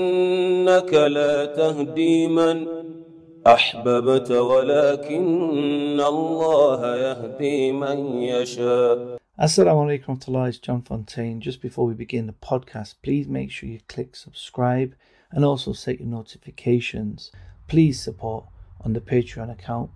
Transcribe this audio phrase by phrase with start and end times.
[0.00, 2.66] إنك لا تهدي من
[3.46, 11.40] أحببت ولكن الله يهدي من يشاء Assalamu alaikum warahmatullahi, it's John Fontaine.
[11.40, 14.94] Just before we begin the podcast, please make sure you click subscribe
[15.30, 17.32] and also set your notifications.
[17.66, 18.44] Please support
[18.82, 19.90] on the Patreon account.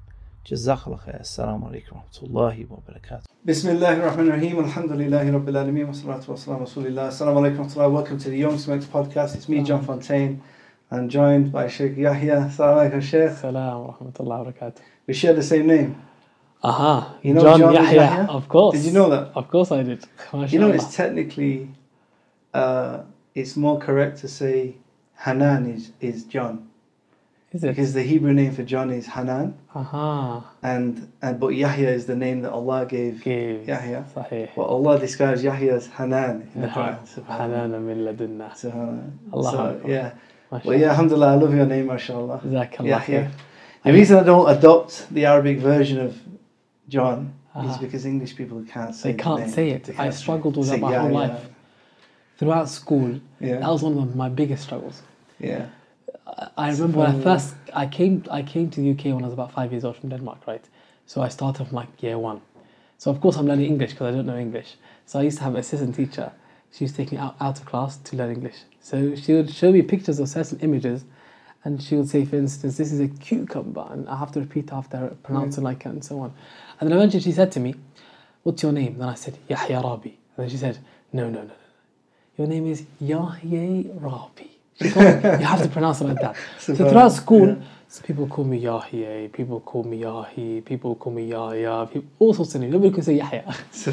[0.47, 5.49] جزاك الله خير السلام عليكم ورحمة الله وبركاته بسم الله الرحمن الرحيم الحمد لله رب
[5.49, 8.87] العالمين والصلاة والسلام على رسول الله السلام عليكم ورحمة الله welcome to the Young Muslims
[8.87, 9.35] podcast.
[9.37, 10.41] It's me John Fontaine
[10.91, 12.47] I'm joined by Sheikh Yahya.
[12.47, 13.31] السلام عليكم Sheikh.
[13.31, 15.95] السلام ورحمة الله وبركاته we share the same name.
[16.63, 18.77] Aha, you know John, John Yahya, Yahya, of course.
[18.77, 19.33] Did you know that?
[19.35, 20.05] Of course I did.
[20.49, 21.69] you know, it's technically,
[22.53, 23.01] uh,
[23.35, 24.77] it's more correct to say
[25.25, 26.70] Hanan is, is John.
[27.53, 27.69] Is it?
[27.69, 29.59] Because the Hebrew name for John is Hanan.
[29.75, 30.49] Aha.
[30.63, 33.67] And, and but Yahya is the name that Allah gave, gave.
[33.67, 34.07] Yahya.
[34.15, 34.51] Sahih.
[34.55, 37.27] But Allah describes Yahya as Hanan in the Quran.
[37.27, 39.13] Hanan min ladunna.
[39.33, 39.51] Allah.
[39.51, 40.13] So, yeah.
[40.53, 40.63] Mashallah.
[40.65, 42.41] Well, yeah, alhamdulillah, I love your name, mashallah.
[42.45, 42.87] Jazakallah.
[42.87, 43.31] Yahya.
[43.85, 46.21] The reason I don't adopt the Arabic version of
[46.89, 47.35] John
[47.65, 49.17] is because English people can't say it.
[49.17, 49.91] They can't the say it.
[49.99, 51.49] I struggled with that my whole life.
[52.37, 53.59] Throughout school, yeah.
[53.59, 55.03] that was one of my biggest struggles.
[55.39, 55.67] Yeah.
[56.57, 59.35] I- remember when I first I came I came to the UK when I was
[59.35, 60.65] about five years old from Denmark, right?
[61.07, 62.41] So I started from like year one.
[62.99, 64.77] So of course I'm learning English because I don't know English.
[65.07, 66.33] So I used to have an assistant teacher.
[66.73, 68.59] She used to take me out, out of class to learn English.
[68.81, 71.05] So she would show me pictures of certain images,
[71.65, 74.73] and she would say, for instance, this is a cucumber, and I have to repeat
[74.73, 75.65] after her, pronounce it mm.
[75.65, 76.33] like it, and so on.
[76.79, 77.75] And then eventually she said to me,
[78.45, 80.19] "What's your name?" Then I said, Yahya Rabi.
[80.37, 80.79] And then she said,
[81.13, 81.55] "No, no, no, no.
[82.39, 86.37] Your name is Yahya Rabi." She told me, you have to pronounce it like that.
[86.59, 87.57] So throughout school, Yeah.
[87.89, 92.33] so people call me Yahya, people call me Yahi, people call me Yahya, people, all
[92.35, 92.73] sorts of names.
[92.73, 93.45] Nobody can say Yahya.
[93.73, 93.91] So,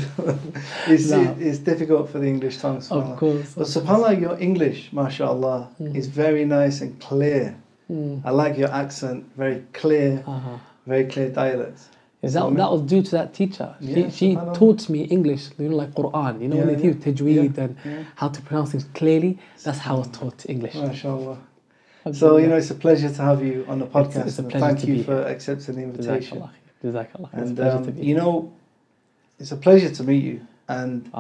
[0.88, 1.35] it's, No.
[1.39, 3.53] it's difficult for the English tongue, of course.
[3.55, 7.55] But subhanAllah, your English, mashallah, is very nice and clear.
[7.91, 8.22] Mm.
[8.25, 10.57] I like your accent, very clear, Uh-huh.
[10.85, 11.89] very clear dialects.
[12.23, 13.75] Is that, that was due to that teacher.
[13.79, 16.41] She, Yeah, she taught me English, you know, like Quran.
[16.41, 16.94] You know, when they yeah.
[16.94, 18.03] teach tajweed and Yeah.
[18.16, 20.73] how to pronounce things clearly, that's how I was taught English.
[22.13, 24.27] So, you know, it's a pleasure to have you on the podcast.
[24.27, 25.27] it's a pleasure Thank to you be for here.
[25.27, 26.39] accepting the invitation.
[26.39, 26.51] Jazakallah.
[26.83, 27.29] Jazakallah.
[27.33, 28.53] It's And um, you know,
[29.39, 30.47] it's a pleasure to meet you.
[30.69, 31.11] And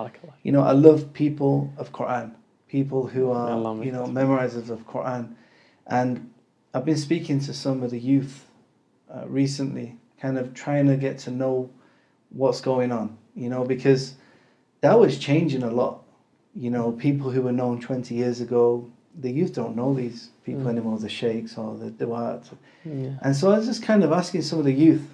[0.43, 2.31] you know, I love people of Quran,
[2.67, 3.49] people who are
[3.83, 5.35] you know memorizers of Quran.
[5.85, 6.31] And
[6.73, 8.45] I've been speaking to some of the youth
[9.13, 11.69] uh, recently, kind of trying to get to know
[12.29, 13.17] what's going on.
[13.35, 14.15] You know, because
[14.81, 16.03] that was changing a lot.
[16.55, 18.89] You know, people who were known 20 years ago,
[19.19, 20.69] the youth don't know these people Mm.
[20.69, 22.49] anymore, the sheikhs or the duat.
[22.85, 23.09] Yeah.
[23.21, 25.13] And so I was just kind of asking some of the youth,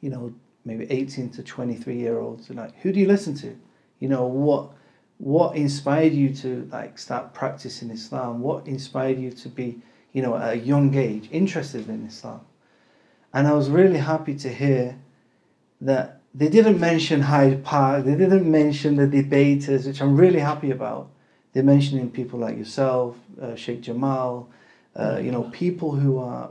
[0.00, 0.32] you know,
[0.64, 3.56] maybe 18 to 23 year olds, like, who do you listen to?
[4.00, 4.70] You know, what
[5.18, 8.40] what inspired you to like start practicing Islam?
[8.40, 9.80] What inspired you to be,
[10.12, 12.40] you know, at a young age interested in Islam?
[13.38, 14.98] And I was really happy to hear
[15.80, 20.72] that they didn't mention Hyde Park, they didn't mention the debaters, which I'm really happy
[20.72, 21.10] about.
[21.52, 24.50] They're mentioning people like yourself, uh, Sheikh Jamal,
[24.96, 26.50] uh, you know, people who are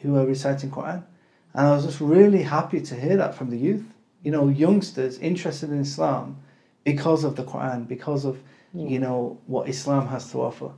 [0.00, 1.02] who are reciting Quran.
[1.54, 3.86] And I was just really happy to hear that from the youth.
[4.22, 6.36] You know, youngsters interested in Islam
[6.84, 8.38] because of the Quran, because of,
[8.72, 10.70] you know, what Islam has to offer.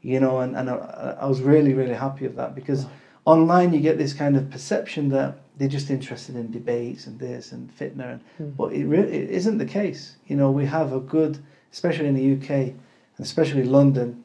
[0.00, 2.86] You know, and, and I, I was really, really happy of that because
[3.24, 7.52] online you get this kind of perception that they're just interested in debates and this
[7.52, 8.56] and fitna, and, mm.
[8.56, 10.16] but it really it isn't the case.
[10.26, 11.38] You know, we have a good,
[11.72, 14.24] especially in the UK and especially London,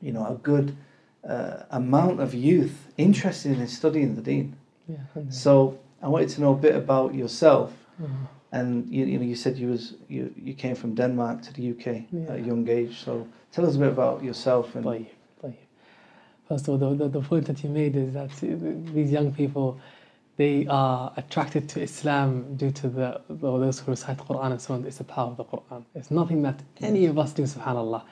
[0.00, 0.76] you know, a good
[1.28, 4.56] uh, amount of youth interested in studying the Deen.
[4.86, 4.96] Yeah,
[5.30, 7.72] so I wanted to know a bit about yourself.
[8.00, 8.08] mm.
[8.50, 11.70] And you, you know, you said you was you, you came from Denmark to the
[11.70, 12.30] UK yeah.
[12.30, 12.98] at a young age.
[13.04, 14.86] So tell us a bit about yourself and
[16.48, 18.30] First of all, the, the, the point that you made is that
[18.94, 19.78] these young people,
[20.38, 24.74] they are attracted to Islam due to the, or those who recite Quran and so
[24.74, 24.84] on.
[24.86, 25.84] It's the power of the Quran.
[25.94, 28.02] It's nothing that any of us do, subhanAllah.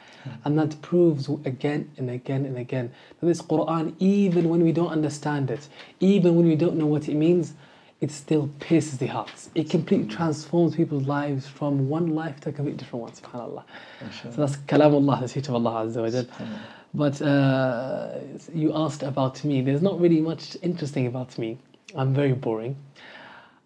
[0.45, 4.91] And that proves again and again and again that this Quran, even when we don't
[4.91, 5.69] understand it,
[6.01, 7.55] even when we don't know what it means,
[8.03, 9.49] it still pierces the hearts.
[9.55, 13.63] It completely transforms people's lives from one life to a completely different one, subhanAllah.
[14.35, 16.27] So that's kalamullah, the speech of Allah Azza wa Jal.
[16.95, 18.19] But uh,
[18.55, 19.61] you asked about me.
[19.61, 21.59] There's not really much interesting about me.
[21.95, 22.77] I'm very boring.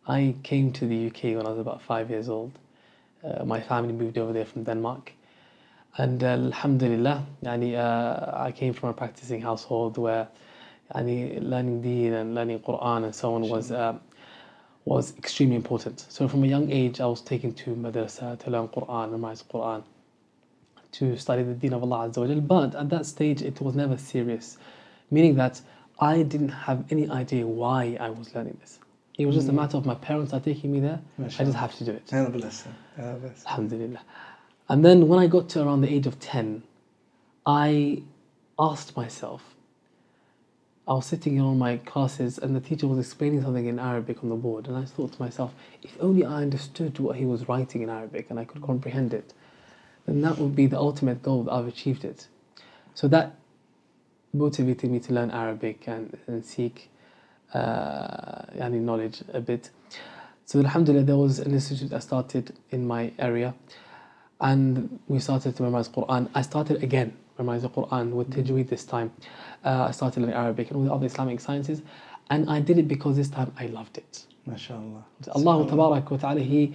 [0.07, 2.53] I came to the UK when I was about five years old.
[3.23, 5.13] Uh, my family moved over there from Denmark.
[5.99, 10.29] And uh, Alhamdulillah, yani, uh, I came from a practicing household where
[10.95, 13.99] yani, learning deen and learning Quran and so on was, uh,
[14.85, 16.07] was extremely important.
[16.09, 19.83] So from a young age, I was taken to madrasa to learn Quran, memorize Quran
[20.93, 23.97] to study the deen of Allah Azza wa but at that stage it was never
[23.97, 24.59] serious,
[25.11, 25.61] meaning that
[25.99, 28.79] I didn't have any idea why I was learning this.
[29.19, 31.77] It was just a matter of my parents are taking me there, I just have
[31.77, 32.13] to do it.
[32.13, 32.75] Allah bless him.
[32.99, 33.47] Allah bless him.
[33.49, 34.01] Alhamdulillah.
[34.71, 36.63] And then when I got to around the age of 10,
[37.45, 38.03] I
[38.59, 39.43] asked myself,
[40.89, 44.23] I was sitting in on my classes and the teacher was explaining something in Arabic
[44.23, 47.49] on the board, and I thought to myself, if only I understood what he was
[47.49, 49.35] writing in Arabic and I could comprehend it,
[50.11, 51.49] then that would be the ultimate goal.
[51.49, 52.27] I've achieved it.
[52.95, 53.37] So that
[54.33, 56.91] motivated me to learn Arabic and, and seek
[57.55, 59.71] uh, yani knowledge a bit.
[60.47, 63.55] So Alhamdulillah, there was an institute that started in my area,
[64.41, 66.29] and we started to memorize Quran.
[66.35, 69.13] I started again memorizing the Quran with Tajweed this time.
[69.65, 71.83] Uh, I started learning Arabic and all the other Islamic sciences,
[72.31, 74.25] and I did it because this time I loved it.
[74.49, 75.05] MashaAllah.
[75.37, 76.75] Allah Ta'ala, He,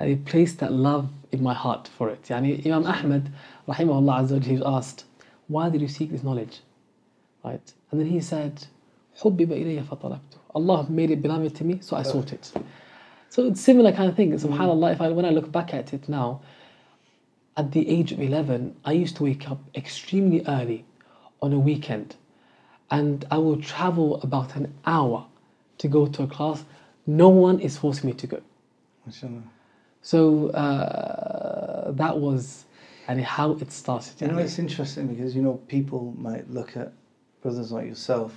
[0.00, 2.22] he placed that love in my heart for it.
[2.24, 3.30] Yani Imam Ahmad,
[3.68, 5.04] rahimahullah azza wa Jalla, he was asked,
[5.48, 6.60] why did you seek this knowledge?
[7.44, 7.72] Right?
[7.90, 8.66] And then he said,
[9.20, 10.20] حُبِّبَ إِلَيَّ فَطَلَبْتُ
[10.54, 12.52] Allah made it beloved to me, so I sought it.
[13.28, 14.32] So it's similar kind of thing.
[14.32, 16.42] SubhanAllah, if I, when I look back at it now,
[17.56, 20.84] at the age of 11, I used to wake up extremely early
[21.40, 22.16] on a weekend
[22.90, 25.26] and I will travel about an hour
[25.78, 26.64] to go to a class.
[27.06, 28.40] No one is forcing me to go.
[29.08, 29.42] MashaAllah.
[30.07, 32.63] So uh, that was
[33.09, 34.21] and how it started.
[34.21, 36.93] You know, it's interesting because, you know, people might look at
[37.41, 38.31] brothers like yourself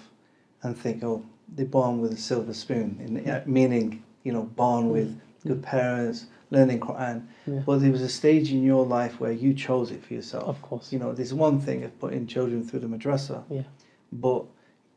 [0.65, 1.25] and think, oh,
[1.55, 6.27] they're born with a silver spoon, in, uh, meaning, you know, born with good parents,
[6.51, 7.27] learning Quran.
[7.47, 7.61] Yeah.
[7.65, 10.49] But there was a stage in your life where you chose it for yourself.
[10.49, 10.93] Of course.
[10.93, 13.63] You know, there's one thing of putting children through the madrasa, Yeah,
[14.11, 14.45] but,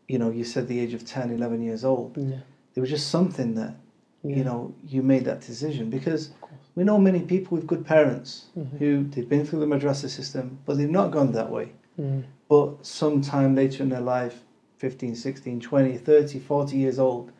[0.07, 2.17] you know, you said the age of 10, 11 years old.
[2.17, 2.37] yeah,
[2.73, 3.75] There was just something that,
[4.23, 4.37] yeah.
[4.37, 6.31] you know, you made that decision because.
[6.75, 8.77] We know many people with good parents Mhm.
[8.79, 11.71] who they've been through the madrasa system, but they've not gone that way.
[11.99, 12.23] Mm.
[12.49, 14.43] But sometime later in their life,
[14.77, 17.31] 15, 16, 20, 30, 40 years old,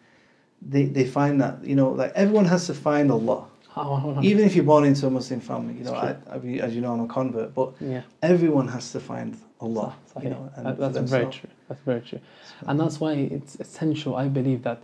[0.61, 3.45] they, they find that, you know, like everyone has to find Allah.
[3.75, 6.81] Oh, Even if you're born into a Muslim family, you know, I, I, as you
[6.81, 8.03] know, I'm a convert, but yeah.
[8.21, 9.95] everyone has to find Allah.
[10.21, 11.49] You know, That- that's very true.
[11.67, 12.19] That's very true.
[12.67, 14.83] And that's why it's essential, I believe, that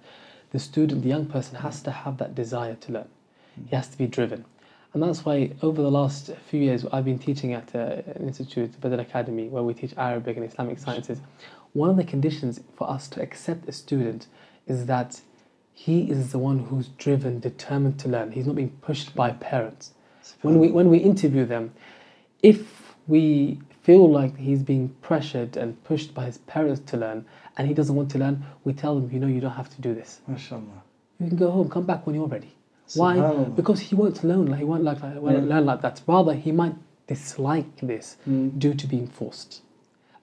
[0.52, 3.08] the student, the young person, has to have that desire to learn.
[3.68, 4.46] He has to be driven.
[4.94, 8.74] And that's why over the last few years, I've been teaching at uh, an institute,
[8.74, 11.20] the Badr Academy, where we teach Arabic and Islamic sciences.
[11.74, 14.26] One of the conditions for us to accept a student
[14.66, 15.22] is that
[15.74, 18.32] he is the one who's driven, determined to learn.
[18.32, 19.94] He's not being pushed by parents.
[20.42, 21.74] When we, when we interview them,
[22.42, 27.26] if we feel like he's being pressured and pushed by his parents to learn
[27.58, 29.82] and he doesn't want to learn, we tell him, you know, you don't have to
[29.82, 30.22] do this.
[30.30, 30.82] MashaAllah.
[31.20, 32.54] You can go home, come back when you're ready.
[32.96, 33.44] Why?
[33.56, 35.56] Because he won't learn like he won't like, like won't Yeah.
[35.56, 36.02] learn like that.
[36.08, 36.76] Rather, he might
[37.08, 38.58] dislike this Mm.
[38.60, 39.62] due to being forced.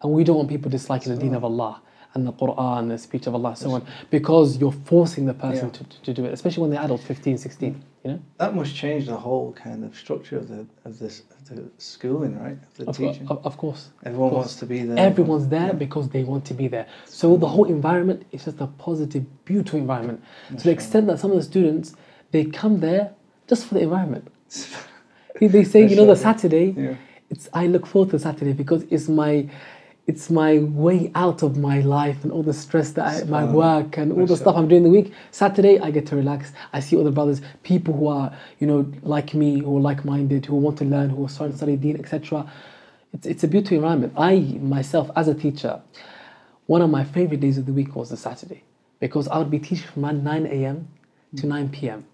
[0.03, 1.81] And we don't want people disliking the deen of Allah
[2.15, 5.35] and the Quran, and the speech of Allah, and so on, because you're forcing the
[5.35, 5.79] person Yeah.
[5.79, 8.19] to, to do it, especially when they're adults, 15, 16, you know?
[8.39, 12.39] That must change the whole kind of structure of the of this of the schooling,
[12.41, 12.57] right?
[12.71, 13.29] Of the Of, teaching.
[13.29, 13.91] of, of course.
[14.05, 14.39] Everyone course.
[14.39, 14.99] wants to be there.
[14.99, 15.73] Everyone's there Yeah.
[15.85, 16.87] because they want to be there.
[17.05, 20.23] So the whole environment is just a positive, beautiful environment.
[20.57, 21.95] To the extent that some of the students,
[22.33, 23.13] they come there
[23.49, 24.29] just for the environment.
[25.41, 26.95] They- They say, you know, the Saturday, Yeah.
[27.31, 29.49] it's I look forward to Saturday because it's my
[30.07, 33.99] it's my way out of my life and all the stress that I, my work
[33.99, 35.13] and all the stuff I'm doing the week.
[35.33, 36.53] Saturday I get to relax.
[36.73, 40.55] I see other brothers, people who are you know like me, who are like-minded, who
[40.57, 42.51] want to learn, who are starting to study Deen, etc.
[43.13, 44.13] It's it's a beautiful environment.
[44.17, 44.39] I
[44.77, 45.83] myself as a teacher,
[46.67, 48.63] one of my favorite days of the week was the Saturday
[49.01, 50.89] because I would be teaching from 9 a.m.
[51.37, 52.05] to 9 p.m.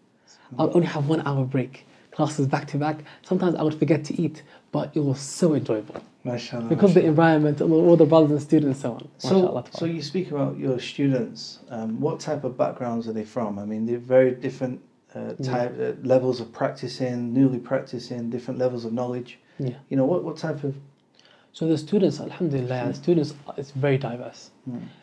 [0.58, 3.04] I would only have one hour break, classes back to back.
[3.22, 6.68] Sometimes I would forget to eat, but it was so enjoyable MashaAllah.
[6.68, 9.08] because the environment, all all the brothers and students, and so on.
[9.18, 11.60] So, so you speak about your students.
[11.70, 13.58] Um, what type of backgrounds are they from?
[13.58, 14.80] I mean, they're very different
[15.14, 19.38] uh, type uh, levels of practicing, newly practicing, different levels of knowledge.
[19.58, 19.74] yeah.
[19.88, 20.74] You know, what what type of
[21.52, 24.50] So the students, Alhamdulillah, the students, it's very diverse.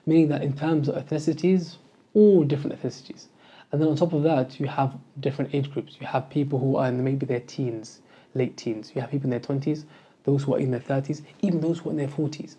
[0.06, 1.78] Meaning that in terms of ethnicities,
[2.14, 3.28] all different ethnicities.
[3.72, 5.98] And then on top of that, you have different age groups.
[6.00, 8.00] You have people who are in maybe their teens,
[8.34, 8.92] late teens.
[8.96, 9.86] You have people in their 20s,
[10.24, 12.56] those who are in their 30s, even those who are in their 40s,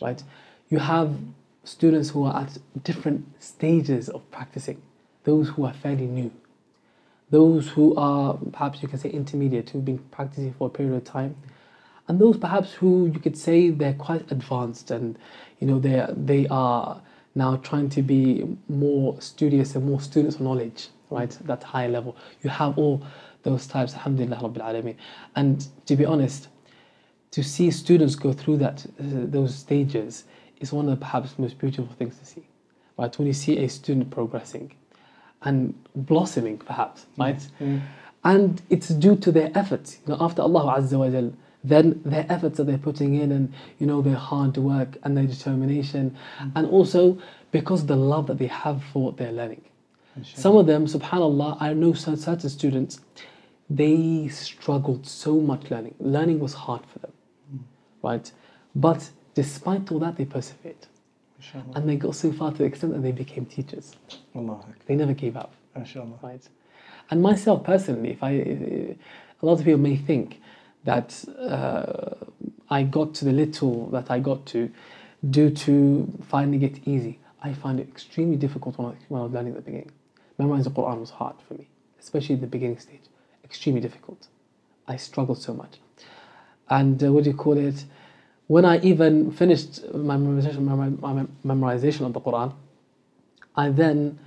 [0.00, 0.22] right?
[0.68, 1.16] You have
[1.64, 4.80] students who are at different stages of practicing,
[5.24, 6.30] those who are fairly new,
[7.30, 11.04] those who are perhaps you can say intermediate, who've been practicing for a period of
[11.04, 11.36] time,
[12.08, 15.18] and those perhaps who you could say they're quite advanced and
[15.60, 17.00] you know they they are
[17.38, 18.22] now trying to be
[18.68, 21.30] more studious and more students of knowledge, right?
[21.44, 22.16] That higher level.
[22.42, 22.96] You have all
[23.44, 24.96] those types, alhamdulillah rabbil alameen.
[25.36, 26.48] And to be honest,
[27.30, 30.24] to see students go through that uh, those stages
[30.60, 32.44] is one of the perhaps most beautiful things to see.
[32.98, 33.16] Right?
[33.16, 34.74] When you see a student progressing
[35.42, 37.40] and blossoming, perhaps, right?
[38.24, 39.98] And it's due to their efforts.
[40.04, 41.32] You know, after Allah Azza wa Jal,
[41.64, 45.26] then their efforts that they're putting in and you know their hard work and their
[45.26, 46.52] determination mm.
[46.54, 47.18] and also
[47.50, 49.62] because the love that they have for what they're learning.
[50.22, 53.00] Some of them, subhanAllah, I know cer- certain students,
[53.70, 55.94] they struggled so much learning.
[56.00, 57.12] Learning was hard for them,
[57.54, 57.60] mm.
[58.02, 58.30] right?
[58.74, 60.86] But despite all that, they persevered.
[61.38, 61.64] Mashallah.
[61.76, 63.94] And they got so far to the extent that they became teachers.
[64.34, 66.18] Allah They never gave up, Mashallah.
[66.22, 66.48] right?
[67.10, 68.96] And myself personally, if I, a
[69.42, 70.40] lot of people may think
[70.88, 72.14] that uh,
[72.70, 74.70] I got to the little that I got to
[75.36, 75.72] due to
[76.26, 77.18] finding it easy.
[77.42, 79.90] I find it extremely difficult when I, when I was learning at the beginning.
[80.38, 81.68] Memorizing the Quran was hard for me,
[82.00, 83.06] especially at the beginning stage.
[83.44, 84.28] Extremely difficult.
[84.86, 85.74] I struggled so much.
[86.70, 87.84] And uh, what do you call it?
[88.46, 92.54] When I even finished my memorization, my, memorization of the Quran,
[93.54, 94.18] I then,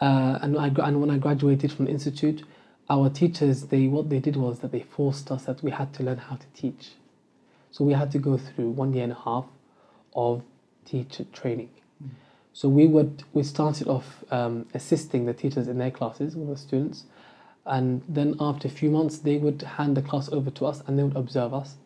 [0.00, 2.44] uh, and, I, and when I graduated from the institute,
[2.90, 6.02] our teachers, they what they did was that they forced us that we had to
[6.02, 6.92] learn how to teach.
[7.70, 9.44] So we had to go through one year and a half
[10.14, 10.42] of
[10.84, 11.70] teacher training.
[12.52, 16.56] So we would we started off um, assisting the teachers in their classes with the
[16.56, 17.04] students,
[17.66, 20.98] and then after a few months they would hand the class over to us and
[20.98, 21.76] they would observe us,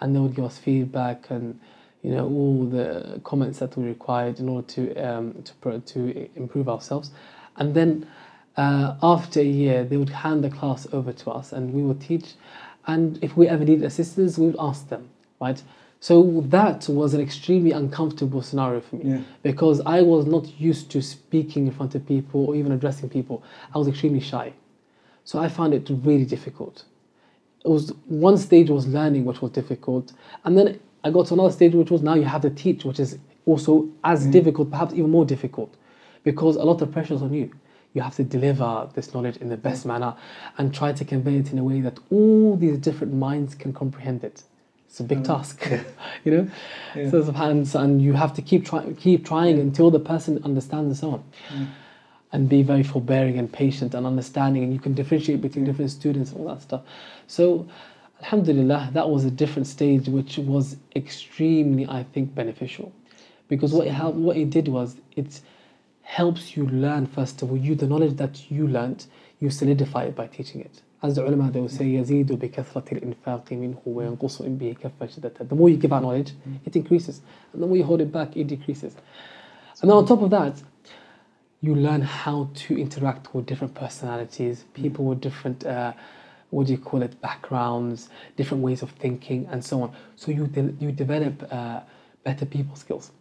[0.00, 1.58] and they would give us feedback and
[2.02, 6.68] you know all the comments that we required in order to um, to to improve
[6.68, 7.10] ourselves,
[7.56, 8.06] and then
[8.56, 12.00] uh, after a year they would hand the class over to us and we would
[12.00, 12.34] teach,
[12.86, 15.08] and if we ever needed assistance we would ask them,
[15.40, 15.62] right?
[16.00, 19.20] So that was an extremely uncomfortable scenario for me Yeah.
[19.42, 23.42] because I was not used to speaking in front of people or even addressing people.
[23.74, 24.52] I was extremely shy.
[25.24, 26.84] So I found it really difficult.
[27.64, 30.12] It was one stage was learning, which was difficult,
[30.44, 33.00] and then I got to another stage, which was now you have to teach, which
[33.00, 35.74] is also as difficult, perhaps even more difficult,
[36.24, 37.50] because a lot of pressures on you.
[37.96, 40.14] You have to deliver this knowledge in the best manner
[40.58, 44.22] and try to convey it in a way that all these different minds can comprehend
[44.22, 44.42] it.
[44.86, 45.24] It's a big mm.
[45.24, 45.66] task,
[46.24, 46.50] you know.
[46.94, 47.10] Yeah.
[47.10, 50.96] So subhanAllah, and you have to keep trying, keep trying until the person understands and
[50.98, 51.24] so on.
[51.48, 51.68] Mm.
[52.32, 56.32] And be very forbearing and patient and understanding and you can differentiate between different students
[56.32, 56.82] and all that stuff.
[57.28, 57.66] So
[58.20, 62.92] alhamdulillah that was a different stage which was extremely i think beneficial.
[63.48, 65.40] Because what it helped what it did was it
[66.05, 69.07] helps you learn first of all you the knowledge that you learnt
[69.39, 73.53] you solidify it by teaching it as the ulama they will say يزيد بكثرة الإنفاق
[73.53, 76.33] منه وينقص إن به كف شدته the more you give out knowledge
[76.65, 77.21] it increases
[77.53, 78.95] and the more you hold it back it decreases
[79.81, 80.61] and then on top of that
[81.61, 85.93] you learn how to interact with different personalities, people with different, uh,
[86.49, 89.93] what do you call it, backgrounds, different ways of thinking, and so on.
[90.15, 91.81] So you de- you develop uh,
[92.23, 93.11] better people skills.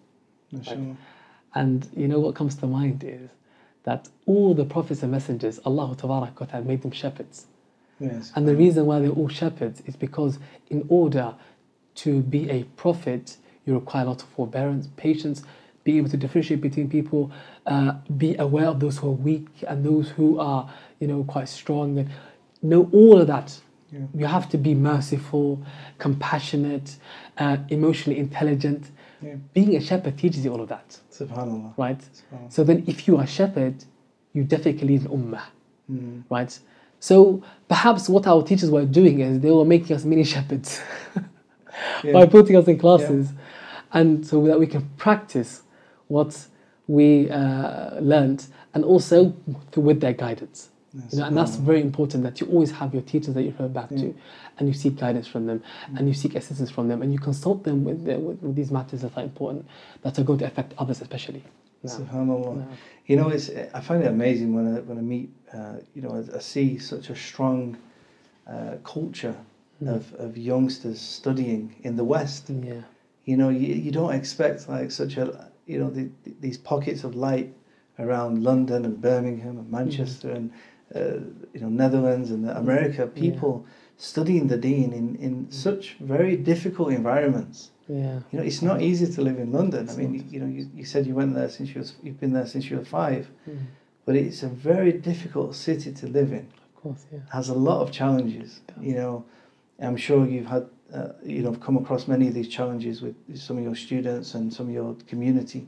[0.50, 0.96] Mashallah.
[1.55, 3.29] And you know what comes to mind is
[3.83, 6.31] that all the prophets and messengers, Allah Ta'ala
[6.63, 7.45] made them shepherds.
[7.99, 8.31] Yes.
[8.35, 10.37] And the reason why they're all shepherds is because
[10.69, 11.35] in order
[11.95, 15.43] to be a prophet, you require a lot of forbearance, patience,
[15.85, 17.31] be able to differentiate between people,
[17.67, 20.69] uh, be aware of those who are weak and those who are,
[20.99, 21.97] you know, quite strong.
[21.99, 22.09] And
[22.61, 23.59] know all of that.
[23.91, 23.99] Yeah.
[24.13, 25.63] You have to be merciful,
[25.99, 26.97] compassionate,
[27.37, 28.89] uh, emotionally intelligent.
[29.21, 29.35] Yeah.
[29.53, 31.73] Being a shepherd teaches you all of that, Subhanallah.
[31.77, 31.99] right?
[31.99, 32.51] Subhanallah.
[32.53, 33.83] So then, if you are a shepherd,
[34.33, 35.41] you definitely lead an ummah
[35.91, 36.23] Mm.
[36.31, 36.57] right?
[36.99, 40.81] So perhaps what our teachers were doing is they were making us mini shepherds
[42.13, 43.31] by putting us in classes,
[43.93, 45.61] and so that we can practice
[46.07, 46.47] what
[46.87, 49.33] we uh, learned, and also
[49.75, 50.69] with their guidance.
[50.93, 53.51] Yes, You know, and that's very important that you always have your teachers that you
[53.51, 53.97] refer back Yeah.
[53.99, 54.15] to,
[54.57, 55.63] and you seek guidance from them,
[55.97, 58.71] and you seek assistance from them, and you consult them with, the, with, with these
[58.71, 59.65] matters that are important,
[60.03, 61.43] that are going to affect others especially.
[61.83, 61.91] Yeah.
[61.91, 62.57] Subhanallah.
[62.57, 62.75] Yeah.
[63.07, 66.11] You know, it's I find it amazing when I when I meet, uh, you know,
[66.15, 67.77] I, I see such a strong
[68.47, 69.35] uh, culture
[69.85, 72.49] of, of youngsters studying in the West.
[72.49, 72.81] Yeah.
[73.25, 76.09] You know, you, you don't expect like such a you know the,
[76.39, 77.53] these pockets of light
[77.99, 80.51] around London and Birmingham and Manchester and
[80.95, 81.19] uh,
[81.53, 83.07] you know Netherlands and America.
[83.07, 83.65] People
[83.97, 87.71] studying the Deen in in such very difficult environments.
[87.87, 88.19] Yeah.
[88.31, 89.87] You know, it's not easy to live in London.
[89.89, 92.33] I mean, you know, you, you said you went there since you was you've been
[92.33, 93.57] there since you were five, Mm.
[94.05, 96.47] but it's a very difficult city to live in.
[96.75, 97.19] Of course, yeah.
[97.31, 98.61] Has a lot of challenges.
[98.67, 98.83] does.
[98.83, 99.23] You know,
[99.79, 103.57] I'm sure you've had uh, you know come across many of these challenges with some
[103.59, 105.67] of your students and some of your community.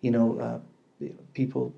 [0.00, 0.58] You know, uh,
[1.34, 1.72] people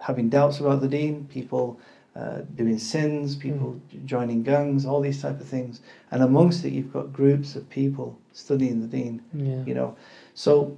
[0.00, 1.78] having doubts about the deen, people
[2.16, 5.80] uh, doing sins, people joining gangs, all these type of things.
[6.10, 9.22] And amongst it, you've got groups of people studying the Deen.
[9.32, 9.64] Yeah.
[9.66, 9.96] You know,
[10.34, 10.76] so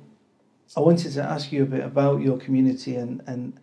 [0.77, 3.61] I wanted to ask you a bit about your community and and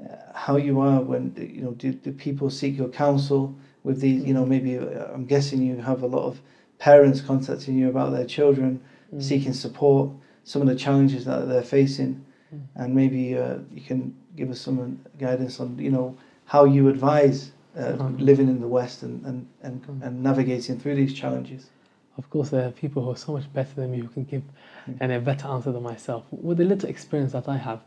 [0.00, 4.24] uh, how you are when you know do, do people seek your counsel with these
[4.24, 6.40] you know maybe uh, I'm guessing you have a lot of
[6.78, 8.80] parents contacting you about their children
[9.14, 9.22] Mm.
[9.22, 10.10] seeking support
[10.42, 12.60] some of the challenges that they're facing Mm.
[12.74, 16.16] and maybe uh, you can give us some guidance on you know
[16.46, 20.02] how you advise uh, living in the West and, and, and, Mm.
[20.02, 21.68] and navigating through these challenges.
[22.16, 24.42] Of course, there are people who are so much better than me who can give
[24.88, 24.96] Mm.
[25.00, 26.24] and a better answer than myself.
[26.30, 27.80] With the little experience that I have,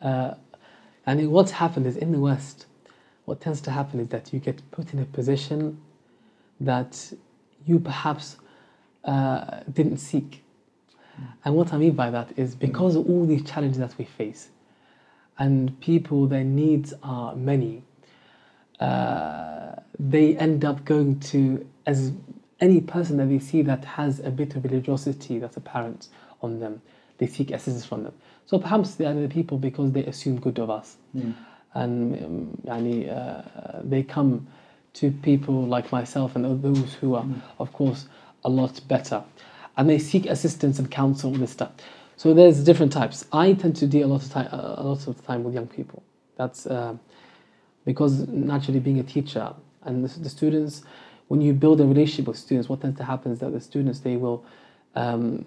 [0.00, 0.34] uh,
[1.06, 2.66] and what's happened is in the West,
[3.26, 5.80] what tends to happen is that you get put in a position
[6.60, 7.12] that
[7.66, 8.36] you perhaps
[9.04, 10.42] uh, didn't seek.
[11.44, 14.48] And what I mean by that is because of all these challenges that we face,
[15.42, 17.82] and people, their needs are many.
[18.78, 22.12] Uh, they end up going to as
[22.60, 26.06] any person that they see that has a bit of religiosity that's apparent
[26.42, 26.80] on them.
[27.18, 28.14] They seek assistance from them.
[28.46, 30.96] So perhaps they are the people because they assume good of us.
[31.16, 31.34] Mm.
[31.74, 33.42] And um, uh,
[33.82, 34.46] they come
[34.94, 37.42] to people like myself and those who are, mm.
[37.58, 38.06] of course,
[38.44, 39.24] a lot better.
[39.76, 41.72] And they seek assistance and counsel and this stuff.
[42.22, 43.26] So there's different types.
[43.32, 46.04] I tend to deal a lot of time, a lot of time with young people.
[46.36, 46.94] That's uh,
[47.84, 49.52] because naturally being a teacher
[49.82, 50.84] and the, the students,
[51.26, 53.98] when you build a relationship with students, what tends to happen is that the students
[53.98, 54.44] they will
[54.94, 55.44] um,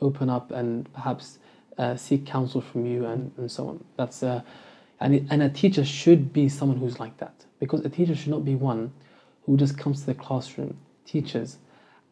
[0.00, 1.38] open up and perhaps
[1.76, 3.84] uh, seek counsel from you and, and so on.
[3.98, 4.40] That's uh,
[4.98, 8.46] and, and a teacher should be someone who's like that because a teacher should not
[8.46, 8.94] be one
[9.44, 11.58] who just comes to the classroom, teaches,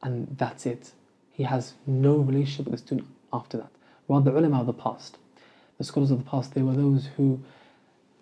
[0.02, 0.92] and that's it.
[1.32, 3.70] He has no relationship with the student after that.
[4.08, 5.18] Rather, the ulama of the past,
[5.78, 7.40] the scholars of the past, they were those who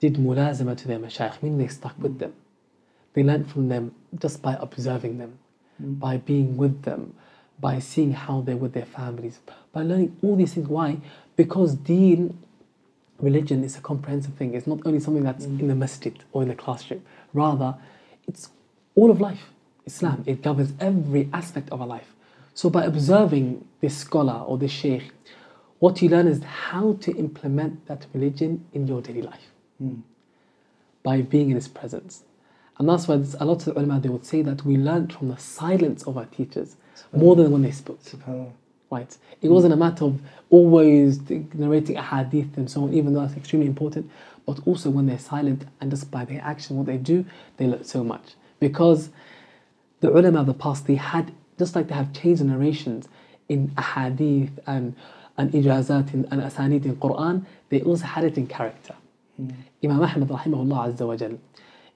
[0.00, 2.34] did mulazama to their mashayikh, meaning they stuck with them.
[3.14, 5.38] They learned from them just by observing them,
[5.82, 5.98] mm.
[5.98, 7.14] by being with them,
[7.58, 9.40] by seeing how they're with their families,
[9.72, 10.68] by learning all these things.
[10.68, 10.98] Why?
[11.36, 12.38] Because deen,
[13.18, 14.54] religion, is a comprehensive thing.
[14.54, 15.60] It's not only something that's mm.
[15.60, 17.02] in the masjid or in the classroom.
[17.32, 17.74] Rather,
[18.28, 18.50] it's
[18.94, 19.50] all of life.
[19.86, 20.28] Islam, mm.
[20.28, 22.14] it governs every aspect of our life.
[22.58, 25.12] So by observing this scholar or this sheikh,
[25.78, 30.00] what you learn is how to implement that religion in your daily life hmm.
[31.04, 32.24] by being in his presence.
[32.76, 35.28] And that's why a lot of the ulama they would say that we learned from
[35.28, 36.74] the silence of our teachers
[37.12, 38.00] more than when they spoke.
[38.90, 39.16] Right.
[39.40, 43.36] It wasn't a matter of always narrating a hadith and so on, even though that's
[43.36, 44.10] extremely important,
[44.46, 47.24] but also when they're silent and just by their action, what they do,
[47.56, 48.34] they learn so much.
[48.58, 49.10] Because
[50.00, 53.08] the ulama of the past, they had, just like they have changed narrations
[53.48, 54.94] in ahadith and,
[55.36, 58.94] and ijazat and, and asanid in Quran, they also had it in character.
[59.36, 59.50] Hmm.
[59.84, 61.38] Imam Ahmad rahimahullah azza wa jal,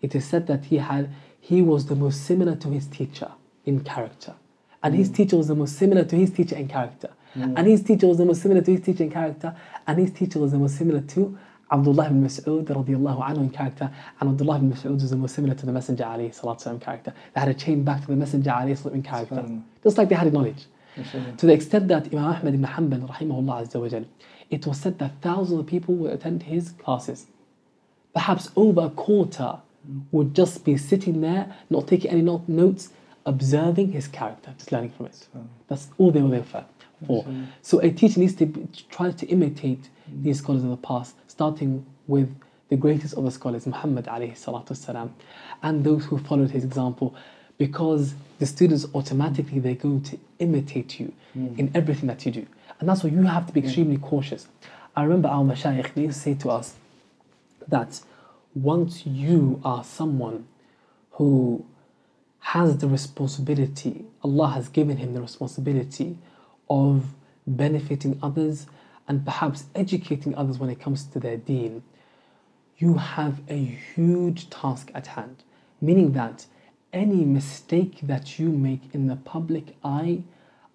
[0.01, 3.33] it is said that he had he was the most similar to his teacher
[3.65, 4.35] in character.
[4.83, 5.15] And his hmm.
[5.15, 7.11] teacher was the most similar to his teacher in character.
[7.35, 7.55] Hmm.
[7.57, 9.55] And his teacher was the most similar to his teacher in character.
[9.87, 11.39] And his teacher was the most similar to
[11.73, 13.91] Abdullah ibn Mas'ud radiallahu anhu in character.
[14.21, 17.13] And Abdullah ibn Mas'ud was the most similar to the Messenger alayhi salatu in character.
[17.35, 19.37] They had a chain back to the Messenger alayhi salatu in character.
[19.83, 20.67] Just like they had knowledge.
[21.39, 24.05] To the extent that Imam Ahmad ibn Hanbal rahimahullah azza wa jal,
[24.51, 27.27] it was said that thousands of people would attend his classes.
[28.13, 29.57] Perhaps over a quarter
[30.11, 32.91] would just be sitting there, not taking any not- notes,
[33.25, 35.27] observing his character, just learning from it.
[35.69, 36.65] That's all they were there for.
[37.07, 37.25] for.
[37.63, 41.87] So a teacher needs to be, try to imitate these scholars of the past, starting
[42.07, 42.29] with
[42.69, 45.11] the greatest of the scholars, Muhammad alayhi salatu wasalam,
[45.63, 47.15] and those who followed his example,
[47.57, 51.55] because the students automatically they're going to imitate you hmm.
[51.57, 52.47] in everything that you do.
[52.79, 54.47] And that's why you have to be extremely cautious.
[54.95, 56.75] I remember our mashayikh, they used to say to us
[57.67, 58.01] that
[58.55, 60.47] once you are someone
[61.13, 61.65] who
[62.41, 66.19] has the responsibility, Allah has given him the responsibility
[66.69, 67.07] of
[67.47, 68.67] benefiting others
[69.09, 71.83] and perhaps educating others when it comes to their deen,
[72.79, 73.57] you have a
[73.95, 75.43] huge task at hand.
[75.81, 76.47] Meaning that
[76.93, 80.23] any mistake that you make in the public eye,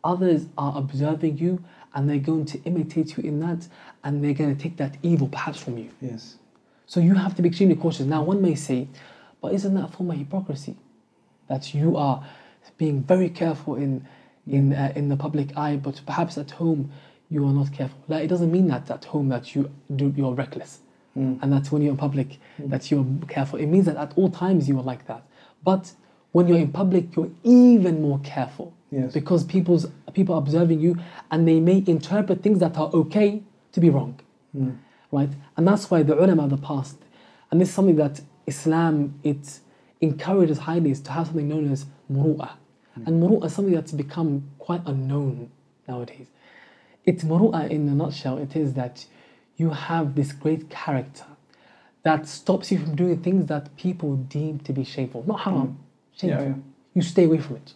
[0.04, 1.64] others are observing you
[1.94, 3.68] and they're going to imitate you in that
[4.04, 5.90] and they're going to take that evil perhaps from you.
[6.02, 6.38] Yes.
[6.86, 8.06] So you have to be extremely cautious.
[8.06, 8.88] Now, one may say,
[9.42, 10.76] but isn't that a form of hypocrisy?
[11.50, 12.26] That you are
[12.78, 14.08] being very careful in
[14.48, 16.92] in uh, in the public eye, but perhaps at home
[17.30, 18.00] you are not careful.
[18.08, 20.80] Like, it doesn't mean that at home that you do you're reckless,
[21.14, 21.36] hmm.
[21.42, 22.70] and that when you're in public hmm.
[22.70, 23.60] that you're careful.
[23.60, 25.24] It means that at all times you are like that.
[25.64, 25.92] But
[26.32, 29.12] when you're in public, you're even more careful Yes.
[29.14, 30.96] because people's people are observing you,
[31.30, 34.18] and they may interpret things that are okay to be wrong
[34.54, 34.72] hmm.
[35.12, 35.30] right?
[35.58, 36.98] And that's why the ulama of the past,
[37.52, 39.60] and this is something that Islam, it
[40.02, 42.52] encourages highly is to have something known as muru'ah.
[42.96, 45.52] And muru'ah is something that's become quite unknown
[45.88, 46.28] nowadays.
[47.08, 49.06] It's muru'ah in a nutshell, it is that
[49.56, 51.26] you have this great character
[52.04, 55.24] that stops you from doing things that people deem to be shameful.
[55.26, 56.20] Not haram, mm.
[56.20, 56.44] shameful.
[56.44, 56.56] Yeah, yeah.
[56.94, 57.74] You stay away from it.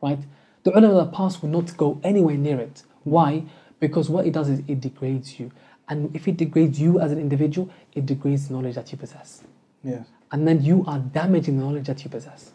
[0.00, 0.20] Right?
[0.62, 2.82] The ulama of the past will not go anywhere near it.
[3.04, 3.44] Why?
[3.80, 5.50] Because what it does is it degrades you.
[5.88, 9.42] And if it degrades you as an individual, it degrades the knowledge that you possess.
[9.82, 10.06] Yes.
[10.30, 12.52] And then you are damaging the knowledge that you possess.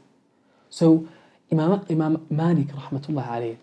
[0.69, 1.08] So
[1.52, 3.58] Imam, Imam Malik rahmatullah alayhi,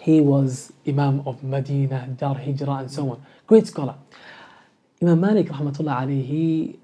[0.00, 3.22] he was Imam of Medina, Dar Hijrah and so on.
[3.46, 3.96] Great scholar.
[5.02, 6.78] Imam Malik rahmatullah alayhi, he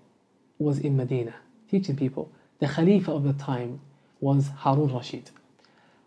[0.59, 1.35] was in Medina
[1.69, 2.31] teaching people.
[2.61, 3.81] The Khalifa of the time
[4.21, 5.31] was Harun Rashid.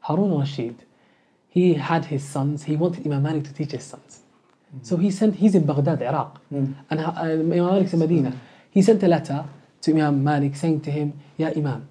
[0.02, 0.84] Harun Rashid,
[1.50, 4.22] he had his sons, he wanted Imam Malik to teach his sons.
[4.82, 8.34] So he sent, he's in Baghdad, Iraq, and uh, Imam Malik's in Medina.
[8.70, 9.46] He sent a letter
[9.82, 11.88] to Imam Malik saying to him, Ya Imam,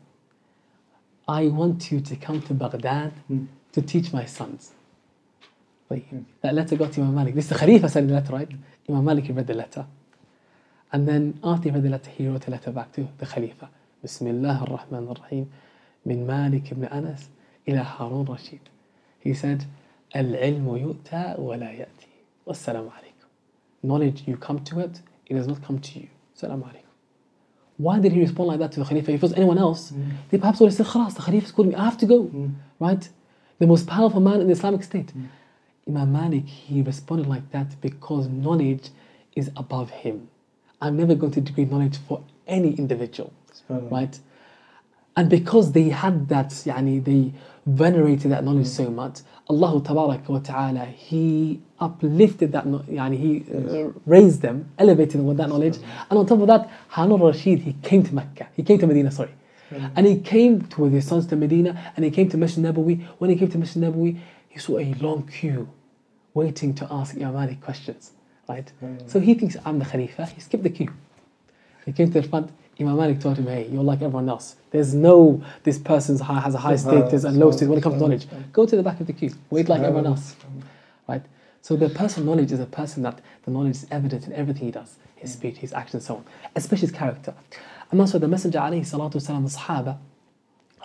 [1.29, 3.12] I want you to come to Baghdad
[3.72, 4.72] to teach my sons.
[5.88, 6.01] But
[6.42, 7.35] that letter got Imam Malik.
[7.35, 8.51] This is the Khalifa said, the letter, right?
[8.88, 9.87] Imam Malik read the letter.
[10.92, 13.68] And then after he read the letter, he wrote a letter back to the Khalifa.
[14.03, 15.51] Bismillah ar-Rahman ar-Rahim
[16.05, 17.29] min Malik ibn Anas
[17.66, 18.61] ila Harun Rashid.
[19.20, 19.64] He said,
[20.14, 22.07] Al-ilmu yu'ta wa la ya'ti.
[22.49, 22.92] Alaikum.
[23.83, 26.09] Knowledge, you come to it, it does not come to you.
[26.37, 26.83] Assalamu alaikum.
[27.77, 29.11] Why did he respond like that to the Khalifa?
[29.12, 30.11] If it was anyone else, mm.
[30.31, 32.25] they perhaps would have said, the Khalifa is calling me, I have to go.
[32.25, 32.55] Mm.
[32.79, 33.09] Right?
[33.59, 35.12] The most powerful man in the Islamic State.
[35.16, 35.27] Mm.
[35.88, 38.90] Imam Malik, he responded like that because knowledge
[39.37, 40.29] is above him.
[40.81, 43.33] I'm never going to degrade knowledge for any individual.
[43.68, 44.18] Right?
[45.16, 47.33] And because they had that, yani, they
[47.64, 54.42] venerated that knowledge so much, Allah wa Ta'ala, He uplifted that, yani, He uh, raised
[54.42, 55.79] them, elevated them with that knowledge.
[56.11, 59.11] And on top of that, Harun Rashid, he came to Mecca, he came to Medina,
[59.11, 59.35] sorry.
[59.70, 63.05] And he came to, with his sons to Medina, and he came to Masjid Nabawi.
[63.18, 65.68] When he came to Masjid Nabawi, he saw a long queue
[66.37, 68.12] waiting to ask Imam Malik questions.
[68.49, 68.70] Right?
[68.85, 69.11] Mm.
[69.11, 70.92] So he thinks I'm the Khalifa, he skipped the queue.
[71.85, 72.51] He came to the front.
[72.79, 74.57] Imam Malik told him, "Hey, you're like everyone else.
[74.70, 77.96] There's no this person's high, has a high status and low status when it comes
[77.96, 78.27] to knowledge.
[78.53, 79.33] Go to the back of the queue.
[79.51, 80.37] Wait like everyone else,
[81.09, 81.25] right?
[81.62, 84.70] So the person knowledge is a person that the knowledge is evident in everything he
[84.81, 85.38] does, his mm.
[85.38, 87.35] speech, his actions, and so on, especially his character.
[87.90, 89.99] And also the Messenger alayhi salatu wasalam, the Sahaba,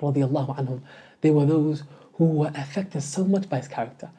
[0.01, 0.81] radiallahu anhum,
[1.21, 1.83] they were those
[2.13, 4.09] who were affected so much by his character.